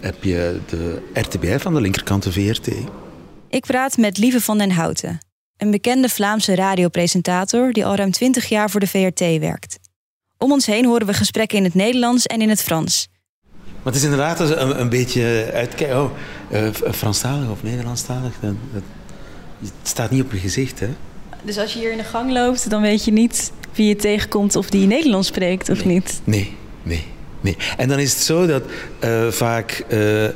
heb 0.00 0.24
je 0.24 0.60
de 0.66 1.02
RTBF, 1.12 1.66
aan 1.66 1.74
de 1.74 1.80
linkerkant 1.80 2.22
de 2.22 2.32
VRT. 2.32 2.68
Ik 3.48 3.66
praat 3.66 3.96
met 3.96 4.18
Lieve 4.18 4.40
van 4.40 4.58
den 4.58 4.70
Houten, 4.70 5.18
een 5.56 5.70
bekende 5.70 6.08
Vlaamse 6.08 6.54
radiopresentator 6.54 7.72
die 7.72 7.86
al 7.86 7.94
ruim 7.94 8.10
20 8.10 8.48
jaar 8.48 8.70
voor 8.70 8.80
de 8.80 8.86
VRT 8.86 9.20
werkt. 9.20 9.78
Om 10.38 10.52
ons 10.52 10.66
heen 10.66 10.84
horen 10.84 11.06
we 11.06 11.14
gesprekken 11.14 11.58
in 11.58 11.64
het 11.64 11.74
Nederlands 11.74 12.26
en 12.26 12.40
in 12.40 12.48
het 12.48 12.62
Frans. 12.62 13.08
Maar 13.52 13.92
het 13.92 13.94
is 13.94 14.02
inderdaad 14.02 14.40
een, 14.40 14.80
een 14.80 14.88
beetje 14.88 15.50
uitkijken. 15.54 16.02
Oh, 16.02 16.10
uh, 16.52 16.68
Franstalig 16.92 17.50
of 17.50 17.62
Nederlandstalig, 17.62 18.32
dat, 18.40 18.54
dat, 18.72 18.82
het 19.60 19.72
staat 19.82 20.10
niet 20.10 20.22
op 20.22 20.32
je 20.32 20.38
gezicht, 20.38 20.80
hè? 20.80 20.88
Dus 21.42 21.58
als 21.58 21.72
je 21.72 21.78
hier 21.78 21.90
in 21.90 21.96
de 21.96 22.04
gang 22.04 22.32
loopt, 22.32 22.70
dan 22.70 22.82
weet 22.82 23.04
je 23.04 23.12
niet 23.12 23.52
wie 23.74 23.88
je 23.88 23.96
tegenkomt 23.96 24.56
of 24.56 24.70
die 24.70 24.86
Nederlands 24.86 25.28
spreekt 25.28 25.68
of 25.68 25.84
niet? 25.84 26.20
Nee, 26.24 26.56
nee, 26.82 27.04
nee. 27.40 27.56
En 27.76 27.88
dan 27.88 27.98
is 27.98 28.12
het 28.12 28.22
zo 28.22 28.46
dat 28.46 28.62
uh, 29.04 29.28
vaak. 29.28 29.84
Uh, 29.88 30.28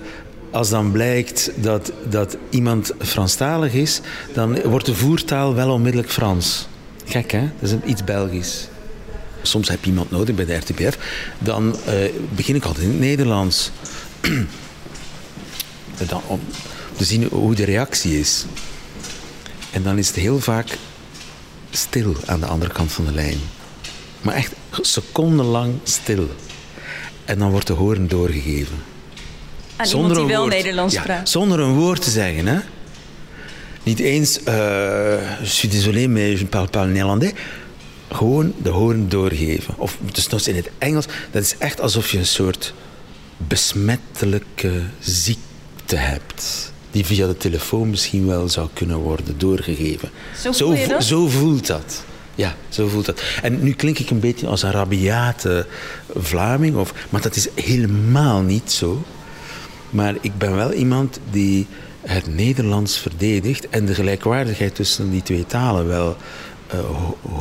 als 0.50 0.70
dan 0.70 0.90
blijkt 0.90 1.50
dat, 1.56 1.92
dat 2.08 2.36
iemand 2.48 2.92
Franstalig 2.98 3.72
is, 3.72 4.00
dan 4.34 4.62
wordt 4.62 4.86
de 4.86 4.94
voertaal 4.94 5.54
wel 5.54 5.70
onmiddellijk 5.70 6.12
Frans. 6.12 6.68
Gek, 7.04 7.30
hè? 7.30 7.48
Dat 7.60 7.70
is 7.70 7.76
iets 7.90 8.04
Belgisch. 8.04 8.68
Soms 9.42 9.68
heb 9.68 9.84
je 9.84 9.90
iemand 9.90 10.10
nodig 10.10 10.34
bij 10.34 10.44
de 10.44 10.54
RTBF. 10.54 10.98
Dan 11.38 11.76
uh, 11.88 11.94
begin 12.34 12.54
ik 12.54 12.64
altijd 12.64 12.84
in 12.84 12.90
het 12.90 13.00
Nederlands. 13.00 13.70
dan, 16.08 16.22
om 16.26 16.40
te 16.96 17.04
zien 17.04 17.28
hoe 17.30 17.54
de 17.54 17.64
reactie 17.64 18.20
is. 18.20 18.44
En 19.70 19.82
dan 19.82 19.98
is 19.98 20.06
het 20.06 20.16
heel 20.16 20.40
vaak 20.40 20.78
stil 21.70 22.16
aan 22.26 22.40
de 22.40 22.46
andere 22.46 22.72
kant 22.72 22.92
van 22.92 23.04
de 23.04 23.12
lijn. 23.12 23.38
Maar 24.22 24.34
echt 24.34 24.52
secondenlang 24.80 25.74
stil. 25.82 26.28
En 27.24 27.38
dan 27.38 27.50
wordt 27.50 27.66
de 27.66 27.72
hoorn 27.72 28.08
doorgegeven. 28.08 28.76
Aan 29.76 29.86
zonder 29.86 30.16
die 30.16 30.26
wel 30.26 30.40
woord, 30.40 30.54
Nederlands 30.54 30.94
ja, 30.94 31.02
praat. 31.02 31.28
Zonder 31.28 31.60
een 31.60 31.74
woord 31.74 32.02
te 32.02 32.10
zeggen, 32.10 32.46
hè. 32.46 32.58
Niet 33.82 33.98
eens, 33.98 34.38
uh, 34.38 34.44
je 35.40 35.46
suis 35.46 35.70
désolé, 35.70 36.06
mais 36.08 36.38
je 36.38 36.44
ne 36.44 36.48
parle 36.48 36.68
pas 36.68 36.86
néerlandais. 36.86 37.32
Gewoon 38.10 38.52
de 38.62 38.68
hoorn 38.68 39.08
doorgeven. 39.08 39.74
Of 39.76 39.98
dus 40.12 40.28
nog 40.28 40.40
in 40.40 40.56
het 40.56 40.70
Engels. 40.78 41.06
Dat 41.30 41.42
is 41.42 41.56
echt 41.58 41.80
alsof 41.80 42.10
je 42.10 42.18
een 42.18 42.26
soort 42.26 42.74
besmettelijke 43.36 44.82
ziekte 44.98 45.96
hebt 45.96 46.72
die 46.90 47.06
via 47.06 47.26
de 47.26 47.36
telefoon 47.36 47.90
misschien 47.90 48.26
wel 48.26 48.48
zou 48.48 48.68
kunnen 48.72 48.98
worden 48.98 49.38
doorgegeven. 49.38 50.10
Zo, 50.52 50.74
zo 50.98 51.28
voelt 51.28 51.66
dat. 51.66 52.04
Ja, 52.34 52.54
zo 52.68 52.88
voelt 52.88 53.06
dat. 53.06 53.22
En 53.42 53.62
nu 53.62 53.72
klink 53.72 53.98
ik 53.98 54.10
een 54.10 54.20
beetje 54.20 54.46
als 54.46 54.62
een 54.62 54.70
rabiate 54.70 55.66
Vlaming, 56.16 56.76
of, 56.76 56.94
maar 57.10 57.20
dat 57.20 57.36
is 57.36 57.48
helemaal 57.54 58.40
niet 58.40 58.72
zo. 58.72 59.02
Maar 59.90 60.14
ik 60.20 60.38
ben 60.38 60.56
wel 60.56 60.72
iemand 60.72 61.18
die 61.30 61.66
het 62.00 62.34
Nederlands 62.34 62.98
verdedigt 62.98 63.68
en 63.68 63.86
de 63.86 63.94
gelijkwaardigheid 63.94 64.74
tussen 64.74 65.10
die 65.10 65.22
twee 65.22 65.46
talen 65.46 65.86
wel 65.86 66.16
uh, 66.74 66.80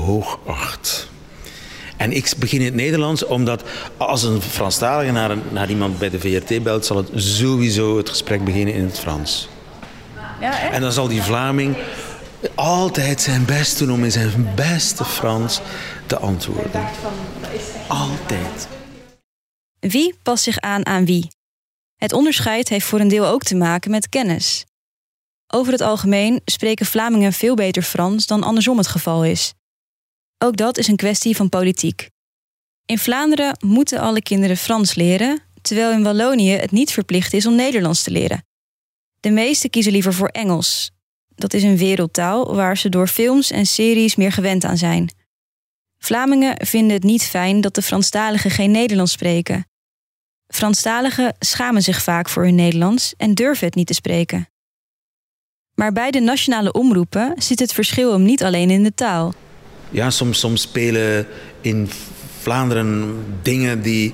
hoog 0.05 0.39
acht. 0.45 1.09
En 1.97 2.11
ik 2.11 2.33
begin 2.37 2.59
in 2.59 2.65
het 2.65 2.73
Nederlands 2.73 3.25
omdat 3.25 3.63
als 3.97 4.23
een 4.23 4.41
Franstalige 4.41 5.11
naar, 5.11 5.37
naar 5.51 5.69
iemand 5.69 5.97
bij 5.97 6.09
de 6.09 6.19
VRT 6.19 6.63
belt, 6.63 6.85
zal 6.85 6.97
het 6.97 7.09
sowieso 7.15 7.97
het 7.97 8.09
gesprek 8.09 8.43
beginnen 8.43 8.73
in 8.73 8.83
het 8.83 8.99
Frans. 8.99 9.49
Ja, 10.39 10.71
en 10.71 10.81
dan 10.81 10.91
zal 10.91 11.07
die 11.07 11.21
Vlaming 11.21 11.77
altijd 12.55 13.21
zijn 13.21 13.45
best 13.45 13.77
doen 13.77 13.91
om 13.91 14.03
in 14.03 14.11
zijn 14.11 14.51
beste 14.55 15.05
Frans 15.05 15.61
te 16.05 16.17
antwoorden. 16.17 16.87
Altijd. 17.87 18.67
Wie 19.79 20.15
past 20.23 20.43
zich 20.43 20.59
aan 20.59 20.85
aan 20.85 21.05
wie? 21.05 21.27
Het 21.95 22.13
onderscheid 22.13 22.69
heeft 22.69 22.85
voor 22.85 22.99
een 22.99 23.07
deel 23.07 23.27
ook 23.27 23.43
te 23.43 23.55
maken 23.55 23.91
met 23.91 24.09
kennis. 24.09 24.65
Over 25.53 25.71
het 25.71 25.81
algemeen 25.81 26.41
spreken 26.45 26.85
Vlamingen 26.85 27.33
veel 27.33 27.55
beter 27.55 27.81
Frans 27.81 28.25
dan 28.25 28.43
andersom 28.43 28.77
het 28.77 28.87
geval 28.87 29.25
is. 29.25 29.53
Ook 30.37 30.57
dat 30.57 30.77
is 30.77 30.87
een 30.87 30.95
kwestie 30.95 31.35
van 31.35 31.49
politiek. 31.49 32.09
In 32.85 32.97
Vlaanderen 32.97 33.57
moeten 33.65 33.99
alle 33.99 34.21
kinderen 34.21 34.57
Frans 34.57 34.95
leren, 34.95 35.41
terwijl 35.61 35.91
in 35.91 36.03
Wallonië 36.03 36.51
het 36.51 36.71
niet 36.71 36.91
verplicht 36.91 37.33
is 37.33 37.45
om 37.45 37.55
Nederlands 37.55 38.03
te 38.03 38.11
leren. 38.11 38.45
De 39.19 39.29
meesten 39.29 39.69
kiezen 39.69 39.91
liever 39.91 40.13
voor 40.13 40.27
Engels. 40.27 40.91
Dat 41.35 41.53
is 41.53 41.63
een 41.63 41.77
wereldtaal 41.77 42.55
waar 42.55 42.77
ze 42.77 42.89
door 42.89 43.07
films 43.07 43.51
en 43.51 43.65
series 43.65 44.15
meer 44.15 44.31
gewend 44.31 44.63
aan 44.63 44.77
zijn. 44.77 45.13
Vlamingen 45.97 46.65
vinden 46.65 46.93
het 46.93 47.03
niet 47.03 47.23
fijn 47.23 47.61
dat 47.61 47.75
de 47.75 47.81
Franstaligen 47.81 48.51
geen 48.51 48.71
Nederlands 48.71 49.11
spreken. 49.11 49.65
Franstaligen 50.47 51.35
schamen 51.39 51.81
zich 51.81 52.01
vaak 52.01 52.29
voor 52.29 52.43
hun 52.43 52.55
Nederlands 52.55 53.13
en 53.17 53.33
durven 53.33 53.65
het 53.65 53.75
niet 53.75 53.87
te 53.87 53.93
spreken. 53.93 54.47
Maar 55.79 55.91
bij 55.91 56.11
de 56.11 56.19
nationale 56.19 56.71
omroepen 56.71 57.33
zit 57.37 57.59
het 57.59 57.73
verschil 57.73 58.11
hem 58.11 58.23
niet 58.23 58.43
alleen 58.43 58.69
in 58.69 58.83
de 58.83 58.93
taal. 58.95 59.33
Ja, 59.89 60.09
soms, 60.09 60.39
soms 60.39 60.61
spelen 60.61 61.27
in 61.61 61.89
Vlaanderen 62.39 63.17
dingen 63.41 63.81
die 63.81 64.13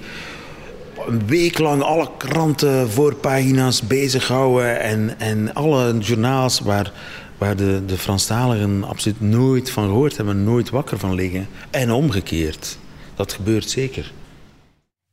een 1.08 1.28
week 1.28 1.58
lang 1.58 1.82
alle 1.82 2.10
kranten 2.18 2.90
voorpagina's 2.90 3.82
bezighouden 3.82 4.82
en, 4.82 5.20
en 5.20 5.54
alle 5.54 5.98
journaals 5.98 6.60
waar, 6.60 6.92
waar 7.38 7.56
de, 7.56 7.82
de 7.86 7.98
Franstaligen 7.98 8.84
absoluut 8.84 9.22
nooit 9.22 9.70
van 9.70 9.84
gehoord 9.84 10.18
hebben, 10.18 10.44
nooit 10.44 10.70
wakker 10.70 11.00
van 11.00 11.16
liggen. 11.16 11.48
En 11.70 11.92
omgekeerd. 11.92 12.78
Dat 13.16 13.34
gebeurt 13.34 13.70
zeker. 13.70 14.12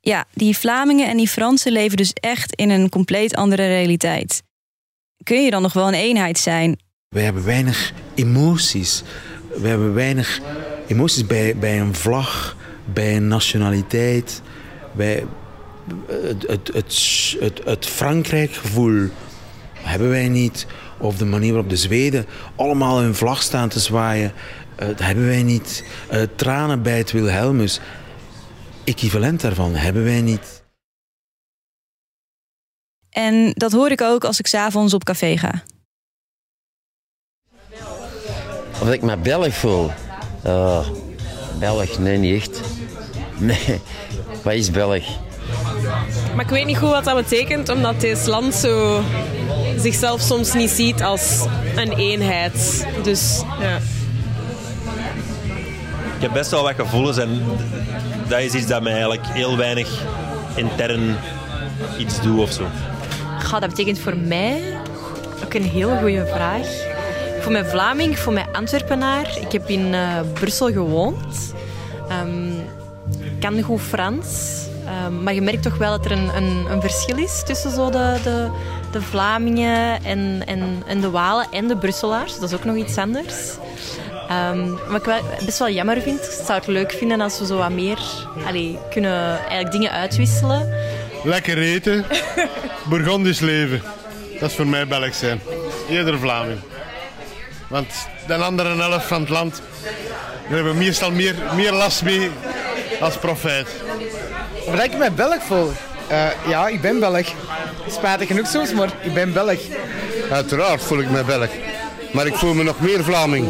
Ja, 0.01 0.25
die 0.35 0.59
Vlamingen 0.59 1.09
en 1.09 1.17
die 1.17 1.29
Fransen 1.29 1.73
leven 1.73 1.97
dus 1.97 2.13
echt 2.13 2.55
in 2.55 2.71
een 2.71 2.89
compleet 2.89 3.35
andere 3.35 3.67
realiteit. 3.67 4.43
Kun 5.23 5.45
je 5.45 5.51
dan 5.51 5.63
nog 5.63 5.73
wel 5.73 5.89
een 5.89 5.95
eenheid 5.95 6.39
zijn? 6.39 6.79
Wij 7.09 7.23
hebben 7.23 7.45
weinig 7.45 7.93
emoties 8.15 9.03
we 9.57 9.69
hebben 9.69 9.95
weinig 9.95 10.41
emoties 10.87 11.27
bij, 11.27 11.57
bij 11.57 11.81
een 11.81 11.95
vlag, 11.95 12.57
bij 12.85 13.17
een 13.17 13.29
nationaliteit. 13.29 14.43
Bij 14.93 15.25
het, 16.07 16.47
het, 16.47 16.71
het, 16.73 17.37
het, 17.41 17.61
het 17.65 17.87
Frankrijk-gevoel 17.87 19.09
hebben 19.73 20.09
wij 20.09 20.29
niet. 20.29 20.67
Of 20.99 21.17
de 21.17 21.25
manier 21.25 21.53
waarop 21.53 21.71
de 21.71 21.77
Zweden 21.77 22.27
allemaal 22.57 23.01
hun 23.01 23.15
vlag 23.15 23.43
staan 23.43 23.69
te 23.69 23.81
zwaaien. 23.81 24.33
Dat 24.77 24.99
hebben 24.99 25.27
wij 25.27 25.43
niet. 25.43 25.85
Uh, 26.13 26.23
tranen 26.37 26.83
bij 26.83 26.99
het 26.99 27.13
Wilhelmus. 27.13 27.81
Equivalent 28.85 29.41
daarvan 29.41 29.75
hebben 29.75 30.05
wij 30.05 30.21
niet. 30.21 30.62
En 33.13 33.53
dat 33.55 33.73
hoor 33.73 33.91
ik 33.91 34.01
ook 34.01 34.25
als 34.25 34.39
ik 34.39 34.47
s'avonds 34.47 34.95
op 34.95 35.05
café 35.05 35.37
ga. 35.37 35.63
Of 38.81 38.93
ik 38.93 39.03
me 39.03 39.17
Belg 39.17 39.55
voel? 39.55 39.91
Uh, 40.47 40.87
Belg, 41.59 41.99
nee, 41.99 42.19
niet 42.19 42.43
echt. 42.43 42.61
Nee, 43.39 43.81
wat 44.43 44.53
is 44.53 44.71
Belg? 44.71 45.05
Maar 46.35 46.45
ik 46.45 46.51
weet 46.51 46.67
niet 46.67 46.79
goed 46.79 46.91
wat 46.91 47.05
dat 47.05 47.17
betekent, 47.17 47.69
omdat 47.69 48.01
dit 48.01 48.27
land 48.27 48.55
zo 48.55 49.05
zichzelf 49.77 50.21
soms 50.21 50.53
niet 50.53 50.71
ziet 50.71 51.03
als 51.03 51.45
een 51.77 51.93
eenheid. 51.93 52.87
Dus 53.03 53.43
ja. 53.61 53.77
Ik 56.17 56.29
heb 56.29 56.33
best 56.33 56.51
wel 56.51 56.63
wat 56.63 56.75
gevoelens 56.75 57.17
en 57.19 57.45
dat 58.29 58.41
is 58.41 58.55
iets 58.55 58.67
dat 58.67 58.83
mij 58.83 58.93
eigenlijk 58.93 59.27
heel 59.27 59.57
weinig 59.57 59.89
intern 60.55 61.17
iets 61.99 62.21
doet 62.21 62.41
of 62.41 62.53
zo. 62.53 62.67
Dat 63.61 63.71
betekent 63.71 63.99
voor 63.99 64.17
mij 64.17 64.63
ook 65.45 65.55
een 65.55 65.63
heel 65.63 65.97
goede 65.97 66.27
vraag. 66.27 66.67
Voor 67.41 67.53
mij 67.53 67.65
Vlaming, 67.65 68.19
voor 68.19 68.33
mij 68.33 68.47
Antwerpenaar. 68.53 69.39
Ik 69.41 69.53
heb 69.53 69.69
in 69.69 69.93
uh, 69.93 70.21
Brussel 70.33 70.73
gewoond. 70.73 71.55
Um, 72.25 72.61
ik 73.21 73.41
kan 73.41 73.63
goed 73.63 73.81
Frans. 73.81 74.61
Um, 75.07 75.23
maar 75.23 75.35
je 75.35 75.43
merkt 75.43 75.63
toch 75.63 75.77
wel 75.77 75.91
dat 75.91 76.05
er 76.05 76.13
een, 76.13 76.37
een, 76.37 76.67
een 76.71 76.81
verschil 76.81 77.19
is 77.19 77.43
tussen 77.45 77.71
zo 77.71 77.91
de, 77.91 78.17
de, 78.23 78.49
de 78.93 79.03
Vlamingen 79.03 80.05
en, 80.05 80.43
en, 80.47 80.83
en 80.87 81.01
de 81.01 81.11
Walen 81.11 81.47
en 81.51 81.69
de 81.69 81.77
Brusselaars. 81.77 82.39
Dat 82.39 82.49
is 82.49 82.55
ook 82.57 82.65
nog 82.65 82.77
iets 82.77 82.97
anders. 82.97 83.35
Um, 84.53 84.79
wat 84.89 85.07
ik 85.07 85.23
best 85.45 85.59
wel 85.59 85.71
jammer 85.71 86.01
vind, 86.01 86.19
ik 86.19 86.45
zou 86.47 86.59
het 86.59 86.67
leuk 86.67 86.93
vinden 86.93 87.21
als 87.21 87.39
we 87.39 87.47
zo 87.47 87.57
wat 87.57 87.71
meer 87.71 87.99
allee, 88.47 88.79
kunnen 88.91 89.39
eigenlijk 89.39 89.73
dingen 89.73 89.91
uitwisselen. 89.91 90.75
Lekker 91.25 91.59
eten, 91.59 92.05
Burgondisch 92.89 93.41
leven. 93.41 93.83
Dat 94.41 94.51
is 94.51 94.57
voor 94.57 94.67
mij 94.67 94.87
Belg 94.87 95.15
zijn. 95.15 95.41
Eerder 95.89 96.19
Vlaming. 96.19 96.61
Want 97.69 97.93
de 98.27 98.35
andere 98.35 98.77
helft 98.77 99.07
van 99.07 99.21
het 99.21 99.29
land, 99.29 99.63
daar 99.83 100.55
hebben 100.55 100.73
we 100.73 100.79
meestal 100.79 101.11
meer, 101.11 101.35
meer 101.55 101.73
last 101.73 102.03
mee 102.03 102.31
als 103.01 103.17
profijt. 103.17 103.69
Wat 104.67 104.85
ik 104.85 104.97
mij 104.97 105.13
Belg 105.13 105.43
voel? 105.43 105.73
Uh, 106.11 106.27
ja, 106.49 106.69
ik 106.69 106.81
ben 106.81 107.01
Belg. 107.01 107.27
Spijtig 107.89 108.27
genoeg 108.27 108.47
soms, 108.47 108.73
maar 108.73 108.93
ik 109.03 109.15
ben 109.15 109.33
Belg. 109.33 109.61
Uiteraard 110.31 110.83
voel 110.83 111.01
ik 111.01 111.11
mij 111.11 111.25
Belg. 111.25 111.51
Maar 112.13 112.27
ik 112.27 112.35
voel 112.35 112.55
me 112.55 112.63
nog 112.63 112.81
meer 112.81 113.05
Vlaming. 113.05 113.47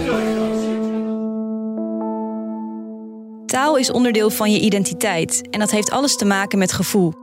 Taal 3.46 3.76
is 3.76 3.90
onderdeel 3.90 4.30
van 4.30 4.52
je 4.52 4.60
identiteit 4.60 5.42
en 5.50 5.58
dat 5.58 5.70
heeft 5.70 5.90
alles 5.90 6.16
te 6.16 6.24
maken 6.24 6.58
met 6.58 6.72
gevoel. 6.72 7.21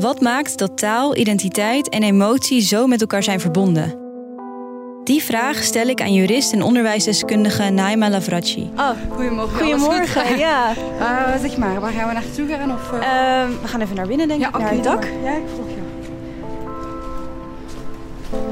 Wat 0.00 0.20
maakt 0.20 0.58
dat 0.58 0.78
taal, 0.78 1.16
identiteit 1.16 1.88
en 1.88 2.02
emotie 2.02 2.60
zo 2.60 2.86
met 2.86 3.00
elkaar 3.00 3.22
zijn 3.22 3.40
verbonden? 3.40 3.98
Die 5.04 5.22
vraag 5.22 5.62
stel 5.62 5.86
ik 5.86 6.00
aan 6.00 6.12
jurist 6.12 6.52
en 6.52 6.62
onderwijsdeskundige 6.62 7.70
Naima 7.70 8.10
Lavracci. 8.10 8.70
Oh, 8.76 8.90
goedemorgen. 9.10 9.58
Goedemorgen, 9.58 10.38
ja. 10.46 10.72
Uh, 10.98 11.40
zeg 11.40 11.56
maar, 11.56 11.80
waar 11.80 11.92
gaan 11.92 12.08
we 12.08 12.14
naartoe 12.14 12.48
gaan? 12.48 12.72
Of, 12.72 12.92
uh... 12.92 12.98
uh, 12.98 13.60
we 13.62 13.68
gaan 13.68 13.80
even 13.80 13.96
naar 13.96 14.06
binnen, 14.06 14.28
denk 14.28 14.40
ik, 14.40 14.50
ja, 14.52 14.58
naar 14.58 14.70
het 14.72 14.84
dak. 14.84 15.04
Ja, 15.22 15.32
ik 15.32 15.42
volg 15.54 15.68
je. 15.68 15.78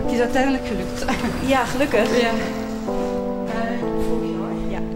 Het 0.04 0.12
is 0.12 0.20
uiteindelijk 0.20 0.66
gelukt. 0.66 1.04
Ja, 1.46 1.64
gelukkig. 1.64 2.20
Ja. 2.20 2.30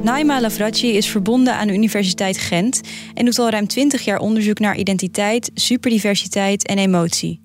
Naima 0.02 0.40
Lavracci 0.40 0.96
is 0.96 1.06
verbonden 1.06 1.54
aan 1.54 1.66
de 1.66 1.72
Universiteit 1.72 2.38
Gent 2.38 2.80
en 3.14 3.24
doet 3.24 3.38
al 3.38 3.50
ruim 3.50 3.66
20 3.66 4.04
jaar 4.04 4.18
onderzoek 4.18 4.58
naar 4.58 4.76
identiteit, 4.76 5.50
superdiversiteit 5.54 6.66
en 6.66 6.78
emotie. 6.78 7.40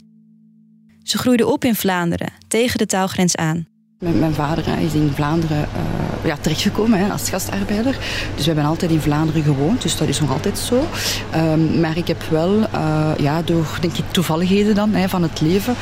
Ze 1.03 1.17
groeide 1.17 1.47
op 1.47 1.63
in 1.63 1.75
Vlaanderen, 1.75 2.33
tegen 2.47 2.77
de 2.77 2.85
taalgrens 2.85 3.35
aan. 3.35 3.67
Mijn, 3.99 4.33
vader 4.33 4.79
is 4.79 4.93
in 4.93 5.11
Vlaanderen 5.13 5.57
uh, 5.57 6.25
ja, 6.25 6.37
terechtgekomen 6.41 6.99
hè, 6.99 7.11
als 7.11 7.29
gastarbeider. 7.29 7.97
Dus 8.35 8.45
we 8.45 8.51
hebben 8.51 8.69
altijd 8.69 8.91
in 8.91 8.99
Vlaanderen 9.01 9.43
gewoond, 9.43 9.81
dus 9.81 9.97
dat 9.97 10.07
is 10.07 10.19
nog 10.19 10.31
altijd 10.31 10.57
zo. 10.57 10.87
Um, 11.35 11.79
maar 11.79 11.97
ik 11.97 12.07
heb 12.07 12.23
wel, 12.29 12.59
uh, 12.59 13.11
ja, 13.17 13.41
door 13.41 13.77
denk 13.81 13.97
ik 13.97 14.11
toevalligheden 14.11 14.75
dan 14.75 14.93
hè, 14.93 15.09
van 15.09 15.21
het 15.21 15.41
leven, 15.41 15.75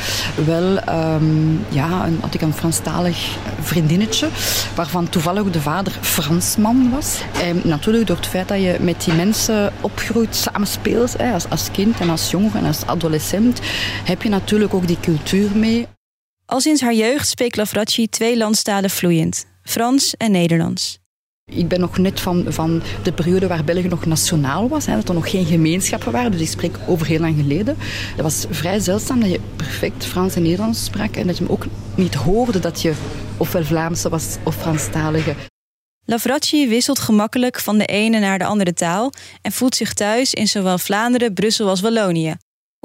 wel, 0.45 0.77
um, 1.13 1.65
ja, 1.69 2.05
een, 2.05 2.17
had 2.21 2.33
ik 2.33 2.41
een 2.41 2.53
Franstalig 2.53 3.37
vriendinnetje, 3.59 4.27
waarvan 4.75 5.09
toevallig 5.09 5.51
de 5.51 5.61
vader 5.61 5.97
Fransman 6.01 6.89
was. 6.91 7.21
En 7.43 7.61
natuurlijk 7.63 8.07
door 8.07 8.17
het 8.17 8.27
feit 8.27 8.47
dat 8.47 8.61
je 8.61 8.77
met 8.79 9.03
die 9.03 9.13
mensen 9.13 9.73
opgroeit, 9.81 10.35
samenspeelt, 10.35 11.17
hè, 11.17 11.33
als, 11.33 11.49
als 11.49 11.71
kind 11.71 11.99
en 11.99 12.09
als 12.09 12.31
jonger 12.31 12.55
en 12.55 12.65
als 12.65 12.85
adolescent, 12.85 13.59
heb 14.03 14.21
je 14.21 14.29
natuurlijk 14.29 14.73
ook 14.73 14.87
die 14.87 14.99
cultuur 14.99 15.49
mee. 15.53 15.87
Al 16.45 16.61
sinds 16.61 16.81
haar 16.81 16.93
jeugd 16.93 17.27
spreekt 17.27 17.55
Lavracci 17.55 18.07
twee 18.07 18.37
landstalen 18.37 18.89
vloeiend: 18.89 19.45
Frans 19.63 20.15
en 20.17 20.31
Nederlands. 20.31 20.99
Ik 21.51 21.67
ben 21.67 21.79
nog 21.79 21.97
net 21.97 22.19
van, 22.19 22.45
van 22.47 22.81
de 23.03 23.13
periode 23.13 23.47
waar 23.47 23.63
België 23.63 23.87
nog 23.87 24.05
nationaal 24.05 24.67
was, 24.67 24.85
hè, 24.85 24.95
dat 24.95 25.09
er 25.09 25.13
nog 25.13 25.29
geen 25.29 25.45
gemeenschappen 25.45 26.11
waren. 26.11 26.31
Dus 26.31 26.41
ik 26.41 26.47
spreek 26.47 26.77
over 26.87 27.07
heel 27.07 27.19
lang 27.19 27.35
geleden. 27.35 27.75
Het 28.15 28.21
was 28.21 28.45
vrij 28.49 28.79
zeldzaam 28.79 29.19
dat 29.19 29.31
je 29.31 29.39
perfect 29.55 30.05
Frans 30.05 30.35
en 30.35 30.41
Nederlands 30.41 30.83
sprak 30.83 31.15
en 31.15 31.27
dat 31.27 31.37
je 31.37 31.43
hem 31.43 31.51
ook 31.51 31.65
niet 31.95 32.15
hoorde 32.15 32.59
dat 32.59 32.81
je 32.81 32.93
ofwel 33.37 33.63
Vlaamse 33.63 34.09
was 34.09 34.37
of 34.43 34.55
Franstalige. 34.55 35.35
Lavracci 36.05 36.67
wisselt 36.67 36.99
gemakkelijk 36.99 37.59
van 37.59 37.77
de 37.77 37.85
ene 37.85 38.19
naar 38.19 38.37
de 38.37 38.45
andere 38.45 38.73
taal 38.73 39.11
en 39.41 39.51
voelt 39.51 39.75
zich 39.75 39.93
thuis 39.93 40.33
in 40.33 40.47
zowel 40.47 40.77
Vlaanderen, 40.77 41.33
Brussel 41.33 41.69
als 41.69 41.81
Wallonië. 41.81 42.35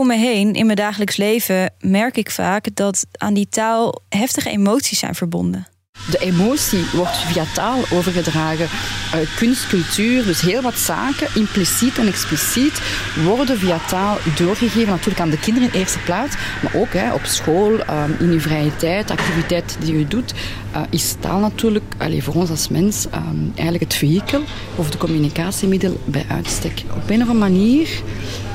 Om 0.00 0.06
me 0.06 0.16
heen, 0.16 0.52
in 0.52 0.64
mijn 0.66 0.76
dagelijks 0.76 1.16
leven, 1.16 1.72
merk 1.80 2.16
ik 2.16 2.30
vaak 2.30 2.66
dat 2.74 3.06
aan 3.12 3.34
die 3.34 3.48
taal 3.48 4.02
heftige 4.08 4.50
emoties 4.50 4.98
zijn 4.98 5.14
verbonden. 5.14 5.66
De 6.10 6.18
emotie 6.18 6.84
wordt 6.92 7.16
via 7.16 7.44
taal 7.54 7.82
overgedragen. 7.92 8.64
Uh, 8.64 9.20
kunst, 9.36 9.68
cultuur, 9.68 10.24
dus 10.24 10.40
heel 10.40 10.62
wat 10.62 10.78
zaken, 10.78 11.28
impliciet 11.34 11.98
en 11.98 12.06
expliciet, 12.06 12.80
worden 13.24 13.58
via 13.58 13.78
taal 13.88 14.18
doorgegeven. 14.36 14.88
Natuurlijk 14.88 15.20
aan 15.20 15.30
de 15.30 15.40
kinderen 15.40 15.72
in 15.72 15.80
eerste 15.80 15.98
plaats, 15.98 16.36
maar 16.62 16.74
ook 16.74 16.92
hè, 16.92 17.12
op 17.12 17.24
school, 17.24 17.72
uh, 17.72 18.04
in 18.18 18.32
je 18.32 18.40
vrije 18.40 18.76
tijd, 18.76 19.10
activiteit 19.10 19.76
die 19.80 19.98
je 19.98 20.08
doet, 20.08 20.34
uh, 20.74 20.80
is 20.90 21.14
taal 21.20 21.38
natuurlijk 21.38 21.84
allez, 21.98 22.24
voor 22.24 22.34
ons 22.34 22.50
als 22.50 22.68
mens 22.68 23.06
eigenlijk 23.54 23.82
het 23.82 23.94
vehikel 23.94 24.42
of 24.76 24.90
de 24.90 24.98
communicatiemiddel 24.98 26.00
bij 26.04 26.24
uitstek. 26.28 26.82
Op 26.94 27.10
een 27.10 27.22
of 27.22 27.28
andere 27.28 27.50
manier 27.50 28.02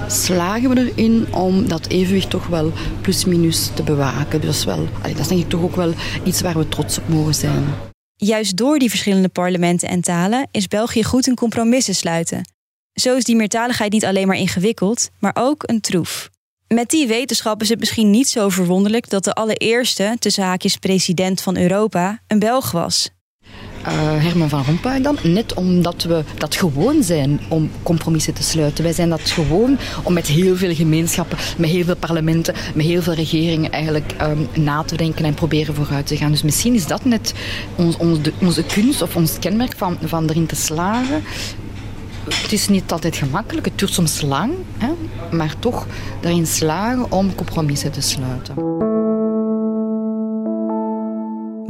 slagen 0.08 0.70
we 0.70 0.92
erin 0.92 1.34
om 1.34 1.68
dat 1.68 1.88
evenwicht 1.88 2.30
toch 2.30 2.48
wel 2.48 2.72
plus-minus 3.02 3.70
te 3.74 3.84
bewaken. 3.84 4.42
Dus 4.42 4.66
wel, 4.66 4.88
dat 5.02 5.20
is 5.20 5.28
denk 5.28 5.42
ik 5.42 5.50
toch 5.50 5.62
ook 5.62 5.76
wel 5.76 5.94
iets 6.24 6.42
waar 6.42 6.58
we 6.58 6.70
trots 6.70 6.98
op 6.98 7.08
mogen 7.08 7.36
zijn. 7.36 7.64
Juist 8.16 8.58
door 8.58 8.80
die 8.80 8.90
verschillende 8.90 9.30
parlementen 9.30 9.90
en 9.90 10.02
talen 10.02 10.48
is 10.52 10.68
België 10.68 11.04
goed 11.04 11.28
in 11.28 11.36
compromissen 11.36 11.96
sluiten. 11.96 12.54
Zo 12.94 13.16
is 13.16 13.24
die 13.24 13.36
meertaligheid 13.36 13.92
niet 13.92 14.06
alleen 14.06 14.28
maar 14.28 14.38
ingewikkeld, 14.38 15.10
maar 15.20 15.36
ook 15.40 15.64
een 15.66 15.82
troef. 15.82 16.30
Met 16.68 16.90
die 16.90 17.08
wetenschap 17.08 17.62
is 17.62 17.70
het 17.70 17.80
misschien 17.80 18.10
niet 18.10 18.28
zo 18.28 18.50
verwonderlijk 18.50 19.10
dat 19.10 19.24
de 19.24 19.34
allereerste, 19.34 20.16
tussen 20.20 20.44
haakjes 20.44 20.78
president 20.78 21.42
van 21.42 21.58
Europa, 21.58 22.20
een 22.28 22.40
Belg 22.40 22.72
was. 22.72 23.10
Uh, 23.88 23.92
Herman 24.24 24.50
van 24.50 24.64
Rompuy 24.64 25.02
dan. 25.02 25.18
Net 25.24 25.54
omdat 25.54 26.04
we 26.04 26.24
dat 26.38 26.56
gewoon 26.56 27.04
zijn 27.04 27.40
om 27.48 27.72
compromissen 27.84 28.34
te 28.34 28.44
sluiten. 28.44 28.84
Wij 28.84 28.94
zijn 28.94 29.10
dat 29.10 29.22
gewoon 29.22 29.78
om 30.04 30.14
met 30.14 30.28
heel 30.28 30.56
veel 30.56 30.76
gemeenschappen, 30.76 31.38
met 31.58 31.70
heel 31.70 31.84
veel 31.84 31.96
parlementen, 31.96 32.56
met 32.74 32.86
heel 32.86 33.02
veel 33.02 33.14
regeringen 33.14 33.72
eigenlijk 33.72 34.16
um, 34.22 34.48
na 34.64 34.84
te 34.84 34.98
denken 34.98 35.26
en 35.26 35.34
proberen 35.34 35.76
vooruit 35.76 36.08
te 36.08 36.18
gaan. 36.18 36.32
Dus 36.32 36.44
misschien 36.44 36.74
is 36.74 36.88
dat 36.88 37.06
net 37.06 37.34
onze 38.40 38.64
kunst 38.64 39.02
of 39.02 39.16
ons 39.16 39.40
kenmerk 39.40 39.74
van, 39.78 40.30
erin 40.30 40.46
te 40.46 40.56
slagen. 40.56 41.24
Het 42.30 42.52
is 42.52 42.68
niet 42.68 42.92
altijd 42.92 43.16
gemakkelijk, 43.16 43.66
het 43.66 43.80
duurt 43.80 43.94
soms 43.94 44.22
lang, 44.22 44.54
hè, 44.78 44.90
maar 45.38 45.56
toch 45.60 45.88
daarin 46.22 46.48
slagen 46.48 47.12
om 47.12 47.36
compromissen 47.36 47.92
te 47.92 48.02
sluiten. 48.02 48.95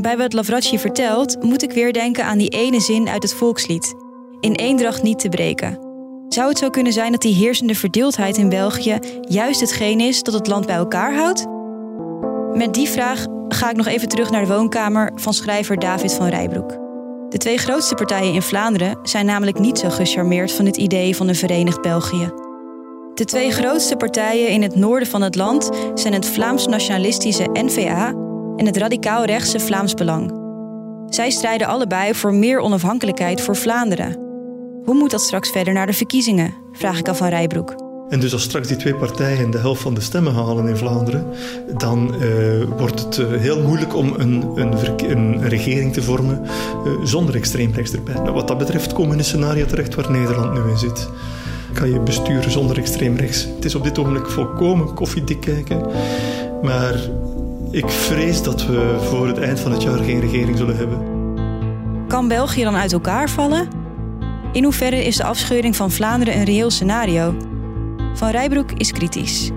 Bij 0.05 0.17
wat 0.17 0.33
Lavracci 0.33 0.79
vertelt, 0.79 1.43
moet 1.43 1.63
ik 1.63 1.71
weer 1.71 1.93
denken 1.93 2.25
aan 2.25 2.37
die 2.37 2.49
ene 2.49 2.79
zin 2.79 3.09
uit 3.09 3.23
het 3.23 3.33
volkslied: 3.33 3.95
In 4.39 4.53
eendracht 4.53 5.03
niet 5.03 5.19
te 5.19 5.29
breken. 5.29 5.79
Zou 6.29 6.49
het 6.49 6.57
zo 6.57 6.69
kunnen 6.69 6.93
zijn 6.93 7.11
dat 7.11 7.21
die 7.21 7.33
heersende 7.33 7.75
verdeeldheid 7.75 8.37
in 8.37 8.49
België 8.49 8.99
juist 9.21 9.59
hetgeen 9.59 9.99
is 9.99 10.23
dat 10.23 10.33
het 10.33 10.47
land 10.47 10.65
bij 10.65 10.75
elkaar 10.75 11.15
houdt? 11.15 11.45
Met 12.57 12.73
die 12.73 12.89
vraag 12.89 13.25
ga 13.47 13.69
ik 13.69 13.75
nog 13.75 13.87
even 13.87 14.07
terug 14.07 14.29
naar 14.29 14.41
de 14.41 14.53
woonkamer 14.53 15.11
van 15.15 15.33
schrijver 15.33 15.79
David 15.79 16.13
van 16.13 16.27
Rijbroek. 16.27 16.69
De 17.29 17.37
twee 17.37 17.57
grootste 17.57 17.95
partijen 17.95 18.33
in 18.33 18.41
Vlaanderen 18.41 18.99
zijn 19.03 19.25
namelijk 19.25 19.59
niet 19.59 19.79
zo 19.79 19.89
gecharmeerd 19.89 20.51
van 20.51 20.65
het 20.65 20.77
idee 20.77 21.15
van 21.15 21.27
een 21.27 21.35
verenigd 21.35 21.81
België. 21.81 22.31
De 23.13 23.25
twee 23.25 23.51
grootste 23.51 23.95
partijen 23.95 24.49
in 24.49 24.61
het 24.61 24.75
noorden 24.75 25.07
van 25.07 25.21
het 25.21 25.35
land 25.35 25.69
zijn 25.93 26.13
het 26.13 26.25
Vlaams 26.25 26.67
nationalistische 26.67 27.49
N-VA 27.53 28.24
en 28.57 28.65
het 28.65 28.77
radicaal-rechtse 28.77 29.59
Vlaams 29.59 29.93
Belang. 29.93 30.43
Zij 31.09 31.29
strijden 31.29 31.67
allebei 31.67 32.13
voor 32.13 32.33
meer 32.33 32.59
onafhankelijkheid 32.59 33.41
voor 33.41 33.55
Vlaanderen. 33.55 34.17
Hoe 34.83 34.95
moet 34.95 35.11
dat 35.11 35.21
straks 35.21 35.49
verder 35.49 35.73
naar 35.73 35.85
de 35.85 35.93
verkiezingen? 35.93 36.53
Vraag 36.71 36.99
ik 36.99 37.09
af 37.09 37.17
van 37.17 37.27
Rijbroek. 37.27 37.75
En 38.09 38.19
dus 38.19 38.33
als 38.33 38.43
straks 38.43 38.67
die 38.67 38.77
twee 38.77 38.95
partijen 38.95 39.51
de 39.51 39.57
helft 39.57 39.81
van 39.81 39.93
de 39.93 40.01
stemmen 40.01 40.33
halen 40.33 40.67
in 40.67 40.77
Vlaanderen, 40.77 41.25
dan 41.77 42.15
uh, 42.21 42.63
wordt 42.77 42.99
het 42.99 43.17
uh, 43.17 43.27
heel 43.39 43.61
moeilijk 43.61 43.95
om 43.95 44.13
een, 44.17 44.43
een, 44.55 44.73
een 45.11 45.49
regering 45.49 45.93
te 45.93 46.01
vormen 46.01 46.41
uh, 46.43 46.91
zonder 47.03 47.35
extreemrechts 47.35 47.93
erbij. 47.93 48.13
Nou, 48.13 48.31
wat 48.31 48.47
dat 48.47 48.57
betreft 48.57 48.93
komen 48.93 49.07
we 49.07 49.13
in 49.13 49.19
een 49.19 49.25
scenario 49.25 49.65
terecht 49.65 49.95
waar 49.95 50.11
Nederland 50.11 50.53
nu 50.53 50.69
in 50.69 50.77
zit. 50.77 51.09
Kan 51.73 51.91
je 51.91 51.99
besturen 51.99 52.51
zonder 52.51 52.77
extreemrechts? 52.77 53.47
Het 53.55 53.65
is 53.65 53.75
op 53.75 53.83
dit 53.83 53.99
ogenblik 53.99 54.27
volkomen 54.27 54.93
koffiedik 54.93 55.39
kijken. 55.39 55.85
Maar 56.61 57.09
ik 57.75 57.89
vrees 57.89 58.43
dat 58.43 58.65
we 58.65 58.97
voor 59.09 59.27
het 59.27 59.37
eind 59.37 59.59
van 59.59 59.71
het 59.71 59.81
jaar 59.81 59.97
geen 59.97 60.19
regering 60.19 60.57
zullen 60.57 60.77
hebben. 60.77 61.13
Kan 62.07 62.27
België 62.27 62.63
dan 62.63 62.75
uit 62.75 62.93
elkaar 62.93 63.29
vallen? 63.29 63.67
In 64.51 64.63
hoeverre 64.63 65.05
is 65.05 65.15
de 65.15 65.23
afscheuring 65.23 65.75
van 65.75 65.91
Vlaanderen 65.91 66.37
een 66.37 66.43
reëel 66.43 66.69
scenario? 66.69 67.35
Van 68.13 68.29
Rijbroek 68.29 68.71
is 68.71 68.91
kritisch. 68.91 69.49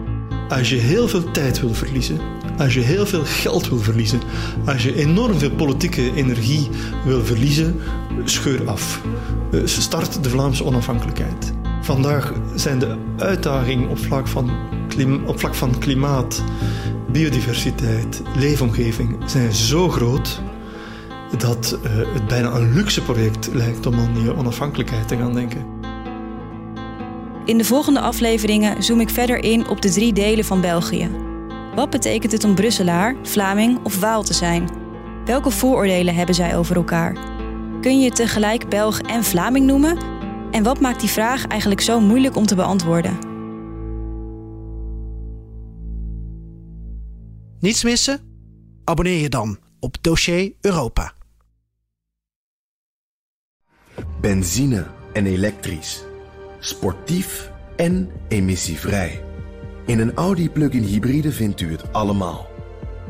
Als 0.49 0.69
je 0.69 0.77
heel 0.77 1.09
veel 1.09 1.31
tijd 1.31 1.61
wil 1.61 1.75
verliezen, 1.75 2.21
als 2.59 2.75
je 2.75 2.81
heel 2.81 3.07
veel 3.07 3.25
geld 3.25 3.69
wil 3.69 3.79
verliezen, 3.79 4.21
als 4.67 4.83
je 4.83 4.95
enorm 4.95 5.39
veel 5.39 5.51
politieke 5.51 6.15
energie 6.15 6.69
wil 7.05 7.25
verliezen, 7.25 7.81
scheur 8.25 8.69
af. 8.69 9.01
Eh, 9.53 9.61
start 9.65 10.23
de 10.23 10.31
Vlaamse 10.31 10.65
onafhankelijkheid. 10.65 11.53
Vandaag 11.89 12.33
zijn 12.55 12.79
de 12.79 12.97
uitdagingen 13.19 13.89
op 13.89 13.99
vlak 13.99 14.27
van, 14.27 14.51
op 15.27 15.39
vlak 15.39 15.55
van 15.55 15.79
klimaat, 15.79 16.45
biodiversiteit, 17.13 18.23
leefomgeving 18.37 19.17
zijn 19.27 19.53
zo 19.53 19.89
groot 19.89 20.41
dat 21.39 21.79
uh, 21.85 21.91
het 22.15 22.27
bijna 22.27 22.51
een 22.51 22.75
luxe 22.75 23.03
project 23.03 23.49
lijkt 23.53 23.87
om 23.87 23.95
aan 23.95 24.15
die 24.15 24.37
onafhankelijkheid 24.37 25.09
te 25.09 25.17
gaan 25.17 25.35
denken. 25.35 25.67
In 27.45 27.59
de 27.59 27.65
volgende 27.65 28.01
afleveringen 28.01 28.83
zoom 28.83 29.01
ik 29.01 29.11
verder 29.11 29.45
in 29.45 29.69
op 29.69 29.81
de 29.81 29.91
drie 29.91 30.13
delen 30.13 30.45
van 30.45 30.61
België. 30.61 31.11
Wat 31.75 31.91
betekent 31.91 32.33
het 32.33 32.45
om 32.45 32.55
Brusselaar, 32.55 33.17
Vlaming 33.23 33.79
of 33.83 34.01
Waal 34.01 34.23
te 34.23 34.35
zijn? 34.35 34.69
Welke 35.25 35.51
vooroordelen 35.51 36.15
hebben 36.15 36.35
zij 36.35 36.57
over 36.57 36.77
elkaar? 36.77 37.17
Kun 37.81 38.01
je 38.01 38.11
tegelijk 38.11 38.69
Belg 38.69 39.01
en 39.01 39.25
Vlaming 39.25 39.67
noemen? 39.67 40.18
En 40.51 40.63
wat 40.63 40.81
maakt 40.81 41.01
die 41.01 41.09
vraag 41.09 41.47
eigenlijk 41.47 41.81
zo 41.81 42.01
moeilijk 42.01 42.37
om 42.37 42.47
te 42.47 42.55
beantwoorden? 42.55 43.19
Niets 47.61 47.85
missen? 47.85 48.21
Abonneer 48.85 49.21
je 49.21 49.29
dan 49.29 49.59
op 49.81 49.97
Dossier 50.01 50.53
Europa. 50.61 51.13
Benzine 54.21 54.87
en 55.13 55.27
elektrisch. 55.27 56.05
Sportief 56.59 57.51
en 57.77 58.11
emissievrij. 58.29 59.23
In 59.87 59.99
een 59.99 60.15
Audi 60.15 60.51
plug-in 60.51 60.83
hybride 60.83 61.33
vindt 61.33 61.61
u 61.61 61.71
het 61.71 61.93
allemaal. 61.93 62.47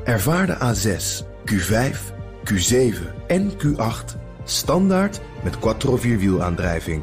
Ervaar 0.05 0.47
de 0.47 0.57
A6, 0.57 1.25
Q5, 1.45 1.99
Q7 2.45 3.27
en 3.27 3.53
Q8 3.53 4.19
standaard 4.45 5.21
met 5.43 5.59
quattro 5.59 5.97
vierwielaandrijving. 5.97 7.03